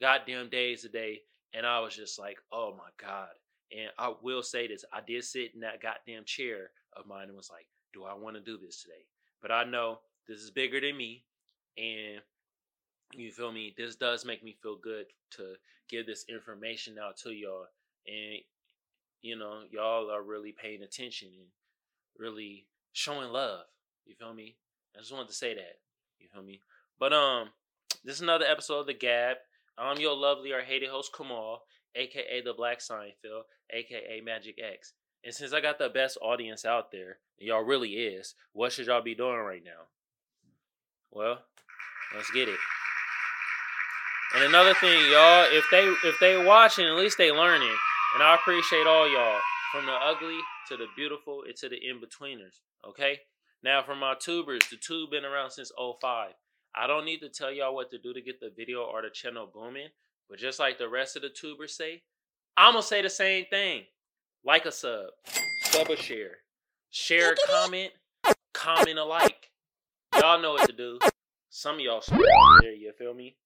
goddamn 0.00 0.48
days 0.48 0.82
today, 0.82 1.20
and 1.54 1.66
I 1.66 1.80
was 1.80 1.96
just 1.96 2.18
like, 2.18 2.38
oh 2.52 2.74
my 2.76 2.90
god. 3.00 3.28
And 3.70 3.90
I 3.98 4.14
will 4.22 4.42
say 4.42 4.66
this: 4.66 4.84
I 4.92 5.00
did 5.06 5.24
sit 5.24 5.54
in 5.54 5.60
that 5.60 5.82
goddamn 5.82 6.24
chair 6.24 6.70
of 6.96 7.06
mine 7.06 7.28
and 7.28 7.36
was 7.36 7.50
like, 7.50 7.66
do 7.92 8.04
I 8.04 8.14
want 8.14 8.36
to 8.36 8.42
do 8.42 8.58
this 8.58 8.82
today? 8.82 9.04
But 9.42 9.52
I 9.52 9.64
know 9.64 10.00
this 10.26 10.40
is 10.40 10.50
bigger 10.50 10.80
than 10.80 10.96
me, 10.96 11.24
and 11.76 12.20
you 13.14 13.30
feel 13.30 13.52
me? 13.52 13.74
This 13.76 13.96
does 13.96 14.24
make 14.24 14.42
me 14.44 14.56
feel 14.62 14.76
good 14.76 15.06
to 15.32 15.54
give 15.88 16.06
this 16.06 16.24
information 16.28 16.96
out 17.02 17.16
to 17.18 17.30
y'all. 17.30 17.66
And, 18.06 18.40
you 19.22 19.36
know, 19.36 19.62
y'all 19.70 20.10
are 20.10 20.22
really 20.22 20.52
paying 20.52 20.82
attention 20.82 21.28
and 21.28 21.48
really 22.18 22.66
showing 22.98 23.30
love. 23.30 23.60
You 24.06 24.14
feel 24.14 24.34
me? 24.34 24.56
I 24.96 25.00
just 25.00 25.12
wanted 25.12 25.28
to 25.28 25.34
say 25.34 25.54
that. 25.54 25.78
You 26.18 26.28
feel 26.32 26.42
me? 26.42 26.60
But, 26.98 27.12
um, 27.12 27.50
this 28.04 28.16
is 28.16 28.22
another 28.22 28.44
episode 28.44 28.80
of 28.80 28.86
The 28.86 28.94
Gab. 28.94 29.36
I'm 29.78 30.00
your 30.00 30.16
lovely 30.16 30.52
or 30.52 30.62
hated 30.62 30.88
host, 30.88 31.12
Kamal, 31.16 31.62
aka 31.94 32.42
The 32.42 32.52
Black 32.52 32.80
Seinfeld, 32.80 33.42
aka 33.70 34.20
Magic 34.20 34.58
X. 34.60 34.92
And 35.24 35.32
since 35.32 35.52
I 35.52 35.60
got 35.60 35.78
the 35.78 35.88
best 35.88 36.18
audience 36.20 36.64
out 36.64 36.90
there, 36.90 37.18
y'all 37.38 37.62
really 37.62 37.90
is, 37.90 38.34
what 38.52 38.72
should 38.72 38.86
y'all 38.86 39.02
be 39.02 39.14
doing 39.14 39.38
right 39.38 39.62
now? 39.64 39.86
Well, 41.12 41.38
let's 42.14 42.30
get 42.32 42.48
it. 42.48 42.58
And 44.34 44.44
another 44.44 44.74
thing, 44.74 44.98
y'all, 45.10 45.46
if 45.50 45.64
they 45.70 45.86
if 46.04 46.16
they 46.20 46.44
watching, 46.44 46.86
at 46.86 46.94
least 46.94 47.16
they 47.18 47.30
learning. 47.30 47.74
And 48.14 48.22
I 48.22 48.34
appreciate 48.34 48.86
all 48.86 49.10
y'all, 49.10 49.40
from 49.72 49.86
the 49.86 49.92
ugly 49.92 50.38
to 50.68 50.76
the 50.76 50.86
beautiful 50.96 51.44
and 51.46 51.56
to 51.56 51.68
the 51.68 51.76
in-betweeners. 51.76 52.60
Okay? 52.88 53.18
Now 53.62 53.82
for 53.82 53.94
my 53.94 54.14
tubers, 54.18 54.62
the 54.70 54.76
tube 54.76 55.10
been 55.10 55.24
around 55.24 55.50
since 55.50 55.72
05. 55.76 56.32
I 56.74 56.86
don't 56.86 57.04
need 57.04 57.20
to 57.20 57.28
tell 57.28 57.50
y'all 57.50 57.74
what 57.74 57.90
to 57.90 57.98
do 57.98 58.12
to 58.12 58.20
get 58.20 58.40
the 58.40 58.50
video 58.56 58.82
or 58.82 59.02
the 59.02 59.10
channel 59.10 59.50
booming. 59.52 59.88
But 60.28 60.38
just 60.38 60.58
like 60.58 60.78
the 60.78 60.88
rest 60.88 61.16
of 61.16 61.22
the 61.22 61.30
tubers 61.30 61.76
say, 61.76 62.02
I'm 62.56 62.72
gonna 62.72 62.82
say 62.82 63.02
the 63.02 63.10
same 63.10 63.46
thing. 63.50 63.84
Like 64.44 64.66
a 64.66 64.72
sub, 64.72 65.06
sub 65.62 65.90
a 65.90 65.96
share, 65.96 66.38
share 66.90 67.32
a 67.32 67.36
comment, 67.48 67.92
comment 68.52 68.98
a 68.98 69.04
like. 69.04 69.50
Y'all 70.18 70.40
know 70.40 70.52
what 70.52 70.68
to 70.68 70.76
do. 70.76 70.98
Some 71.50 71.76
of 71.76 71.80
y'all 71.80 72.02
there, 72.60 72.72
you 72.72 72.92
feel 72.98 73.14
me? 73.14 73.36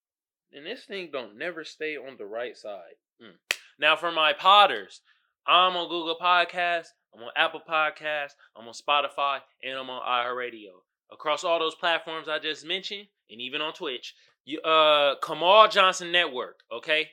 And 0.53 0.67
this 0.67 0.85
thing 0.85 1.11
don't 1.13 1.39
never 1.39 1.65
stay 1.65 1.97
on 1.97 2.17
the 2.19 2.27
right 2.27 2.57
side. 2.57 2.97
Mm. 3.23 3.33
Now 3.79 3.97
for 3.97 4.13
my 4.13 4.33
potters, 4.33 5.01
I'm 5.47 5.77
on 5.77 5.89
Google 5.89 6.19
Podcasts, 6.21 6.89
I'm 7.15 7.23
on 7.23 7.31
Apple 7.37 7.61
Podcasts, 7.69 8.35
I'm 8.57 8.67
on 8.67 8.75
Spotify, 8.75 9.39
and 9.63 9.79
I'm 9.79 9.91
on 9.91 10.03
iHeartRadio. 10.03 10.71
Across 11.13 11.45
all 11.45 11.59
those 11.59 11.75
platforms 11.75 12.29
I 12.29 12.39
just 12.39 12.65
mentioned, 12.65 13.07
and 13.31 13.41
even 13.41 13.61
on 13.61 13.75
Twitch, 13.75 14.15
you 14.45 14.61
uh 14.61 15.17
Kamal 15.25 15.69
Johnson 15.69 16.11
Network, 16.11 16.61
okay? 16.73 17.09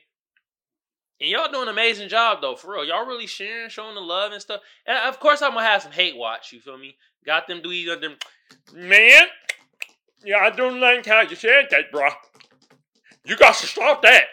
And 1.20 1.28
y'all 1.28 1.52
doing 1.52 1.64
an 1.64 1.74
amazing 1.74 2.08
job 2.08 2.38
though, 2.40 2.56
for 2.56 2.72
real. 2.72 2.84
Y'all 2.84 3.06
really 3.06 3.26
sharing, 3.26 3.68
showing 3.68 3.94
the 3.94 4.00
love 4.00 4.32
and 4.32 4.40
stuff. 4.40 4.62
And 4.86 4.96
of 5.08 5.20
course 5.20 5.42
I'm 5.42 5.52
gonna 5.52 5.66
have 5.66 5.82
some 5.82 5.92
hate 5.92 6.16
watch, 6.16 6.52
you 6.52 6.60
feel 6.60 6.78
me? 6.78 6.96
Got 7.26 7.46
them 7.46 7.60
do 7.60 7.96
them 7.96 8.16
Man, 8.74 9.26
yeah, 10.24 10.38
I 10.38 10.50
don't 10.50 10.80
like 10.80 11.06
how 11.06 11.22
you 11.22 11.36
said 11.36 11.68
that, 11.70 11.90
bro. 11.92 12.08
You 13.24 13.36
got 13.36 13.54
to 13.56 13.66
stop 13.66 14.02
that. 14.02 14.24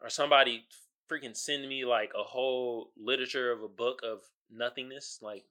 Or 0.00 0.10
somebody 0.10 0.64
freaking 1.10 1.36
send 1.36 1.68
me 1.68 1.84
like 1.84 2.12
a 2.18 2.22
whole 2.22 2.90
literature 2.96 3.50
of 3.52 3.62
a 3.62 3.68
book 3.68 4.00
of 4.04 4.20
nothingness. 4.50 5.18
Like, 5.22 5.44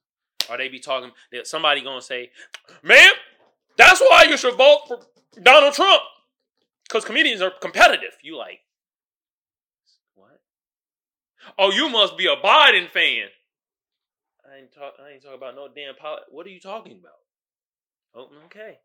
are 0.48 0.56
they 0.56 0.68
be 0.68 0.78
talking 0.78 1.10
somebody 1.44 1.82
gonna 1.82 2.02
say, 2.02 2.30
Man, 2.82 3.10
that's 3.76 4.00
why 4.00 4.24
you 4.28 4.36
should 4.36 4.54
vote 4.54 4.82
for 4.88 5.00
Donald 5.42 5.74
Trump. 5.74 6.02
Cause 6.88 7.04
comedians 7.04 7.42
are 7.42 7.50
competitive. 7.50 8.16
You 8.22 8.36
like 8.36 8.60
what? 10.14 10.40
Oh, 11.58 11.70
you 11.70 11.88
must 11.88 12.16
be 12.16 12.26
a 12.26 12.36
Biden 12.36 12.90
fan. 12.90 13.28
I 14.50 14.60
ain't 14.60 14.72
talk 14.74 14.94
I 15.04 15.12
ain't 15.12 15.22
talking 15.22 15.36
about 15.36 15.54
no 15.54 15.68
damn 15.68 15.94
politics. 15.94 16.28
What 16.30 16.46
are 16.46 16.50
you 16.50 16.60
talking 16.60 16.98
about? 16.98 17.12
Oh, 18.14 18.28
okay. 18.46 18.78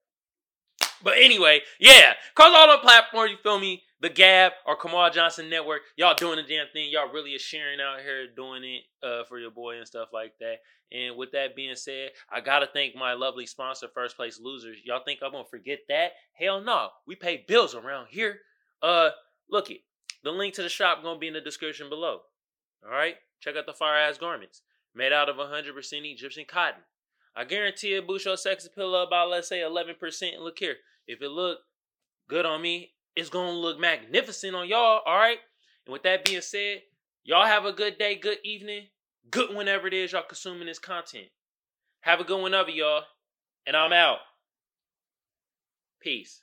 But 1.02 1.16
anyway, 1.18 1.62
yeah, 1.80 2.14
cause 2.36 2.54
all 2.54 2.72
the 2.72 2.78
platforms, 2.82 3.32
you 3.32 3.38
feel 3.42 3.60
me, 3.60 3.84
the 4.04 4.10
Gab 4.10 4.52
or 4.68 4.76
Kamal 4.76 5.10
Johnson 5.12 5.50
Network. 5.50 5.82
Y'all 5.96 6.14
doing 6.14 6.36
the 6.36 6.44
damn 6.44 6.68
thing. 6.74 6.90
Y'all 6.92 7.12
really 7.12 7.32
is 7.32 7.42
sharing 7.42 7.80
out 7.80 8.02
here 8.02 8.28
doing 8.28 8.62
it 8.66 8.82
uh, 9.02 9.24
for 9.24 9.40
your 9.40 9.50
boy 9.50 9.78
and 9.78 9.88
stuff 9.88 10.10
like 10.12 10.34
that. 10.42 10.58
And 10.92 11.16
with 11.16 11.32
that 11.32 11.56
being 11.56 11.76
said, 11.76 12.12
I 12.30 12.42
gotta 12.42 12.68
thank 12.68 12.98
my 12.98 13.14
lovely 13.14 13.46
sponsor, 13.46 13.88
First 13.88 14.18
Place 14.18 14.42
Losers. 14.44 14.80
Y'all 14.84 15.02
think 15.06 15.22
I'm 15.24 15.32
gonna 15.32 15.46
forget 15.46 15.80
that? 15.88 16.12
Hell 16.34 16.60
no. 16.60 16.90
We 17.08 17.16
pay 17.16 17.46
bills 17.48 17.76
around 17.76 18.08
here. 18.10 18.40
Uh, 18.82 19.12
look 19.50 19.72
it. 19.72 19.80
The 20.22 20.32
link 20.32 20.54
to 20.56 20.64
the 20.64 20.70
shop 20.70 21.02
gonna 21.02 21.18
be 21.18 21.30
in 21.30 21.34
the 21.34 21.42
description 21.42 21.88
below. 21.88 22.20
All 22.86 22.92
right, 22.92 23.16
check 23.40 23.56
out 23.56 23.66
the 23.66 23.74
fire 23.74 23.98
ass 23.98 24.18
garments 24.18 24.64
made 24.94 25.14
out 25.14 25.30
of 25.30 25.38
100% 25.38 26.12
Egyptian 26.12 26.46
cotton. 26.46 26.82
I 27.36 27.46
guarantee 27.46 27.94
it 27.94 28.06
boosts 28.06 28.26
your 28.26 28.38
sex 28.38 28.66
appeal 28.66 28.94
up 28.96 29.08
about 29.08 29.30
let's 29.30 29.48
say 29.48 29.62
11%. 29.62 30.40
Look 30.40 30.60
here, 30.60 30.76
if 31.08 31.22
it 31.22 31.30
look 31.30 31.60
good 32.28 32.46
on 32.46 32.62
me, 32.62 32.92
it's 33.16 33.30
gonna 33.30 33.52
look 33.52 33.80
magnificent 33.80 34.56
on 34.56 34.68
y'all. 34.68 35.02
All 35.06 35.18
right. 35.18 35.40
And 35.86 35.94
with 35.94 36.04
that 36.04 36.26
being 36.26 36.42
said, 36.42 36.82
y'all 37.24 37.46
have 37.46 37.66
a 37.66 37.74
good 37.74 37.98
day, 37.98 38.16
good 38.16 38.40
evening, 38.44 38.88
good 39.30 39.56
whenever 39.56 39.88
it 39.88 39.94
is 39.94 40.12
y'all 40.12 40.24
consuming 40.28 40.68
this 40.68 40.80
content. 40.80 41.28
Have 42.02 42.20
a 42.20 42.24
good 42.24 42.42
one 42.42 42.54
of 42.54 42.70
y'all, 42.70 43.04
and 43.66 43.76
I'm 43.76 43.94
out. 43.94 44.20
Peace. 46.02 46.42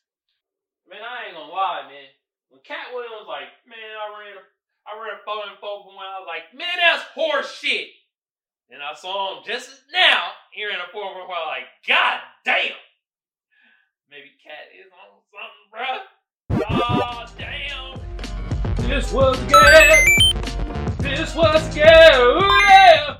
Man, 0.88 1.00
I 1.04 1.28
ain't 1.28 1.36
gonna 1.36 1.52
lie, 1.52 1.84
man. 1.86 2.08
When 2.48 2.60
Katt 2.64 2.90
Williams 2.94 3.28
like, 3.28 3.52
man, 3.68 3.76
I 3.76 4.06
ran, 4.18 4.36
I 4.88 4.92
ran 4.96 5.20
four 5.24 5.44
and 5.46 5.58
four 5.60 5.84
for 5.84 5.94
one. 5.94 6.06
I 6.06 6.18
was 6.18 6.26
like, 6.26 6.50
man, 6.56 6.80
that's 6.80 7.04
horse 7.14 7.52
shit. 7.54 7.88
And 8.70 8.82
I 8.82 8.94
saw 8.94 9.38
him 9.38 9.44
just 9.46 9.68
now. 9.92 10.32
He 10.50 10.64
ran 10.64 10.80
a 10.80 10.88
four 10.90 11.12
for 11.12 11.28
one. 11.28 11.46
Like, 11.46 11.68
god 11.86 12.20
damn. 12.44 12.78
Maybe 14.10 14.34
Katt 14.42 14.74
is 14.74 14.90
on 14.90 15.22
something, 15.30 15.70
bruh. 15.70 16.02
Oh, 16.72 17.26
damn. 17.38 18.00
This 18.88 19.12
was 19.12 19.38
good. 19.44 19.92
This 20.98 21.34
was 21.34 21.74
good. 21.74 22.14
Ooh, 22.14 22.60
yeah. 22.68 23.19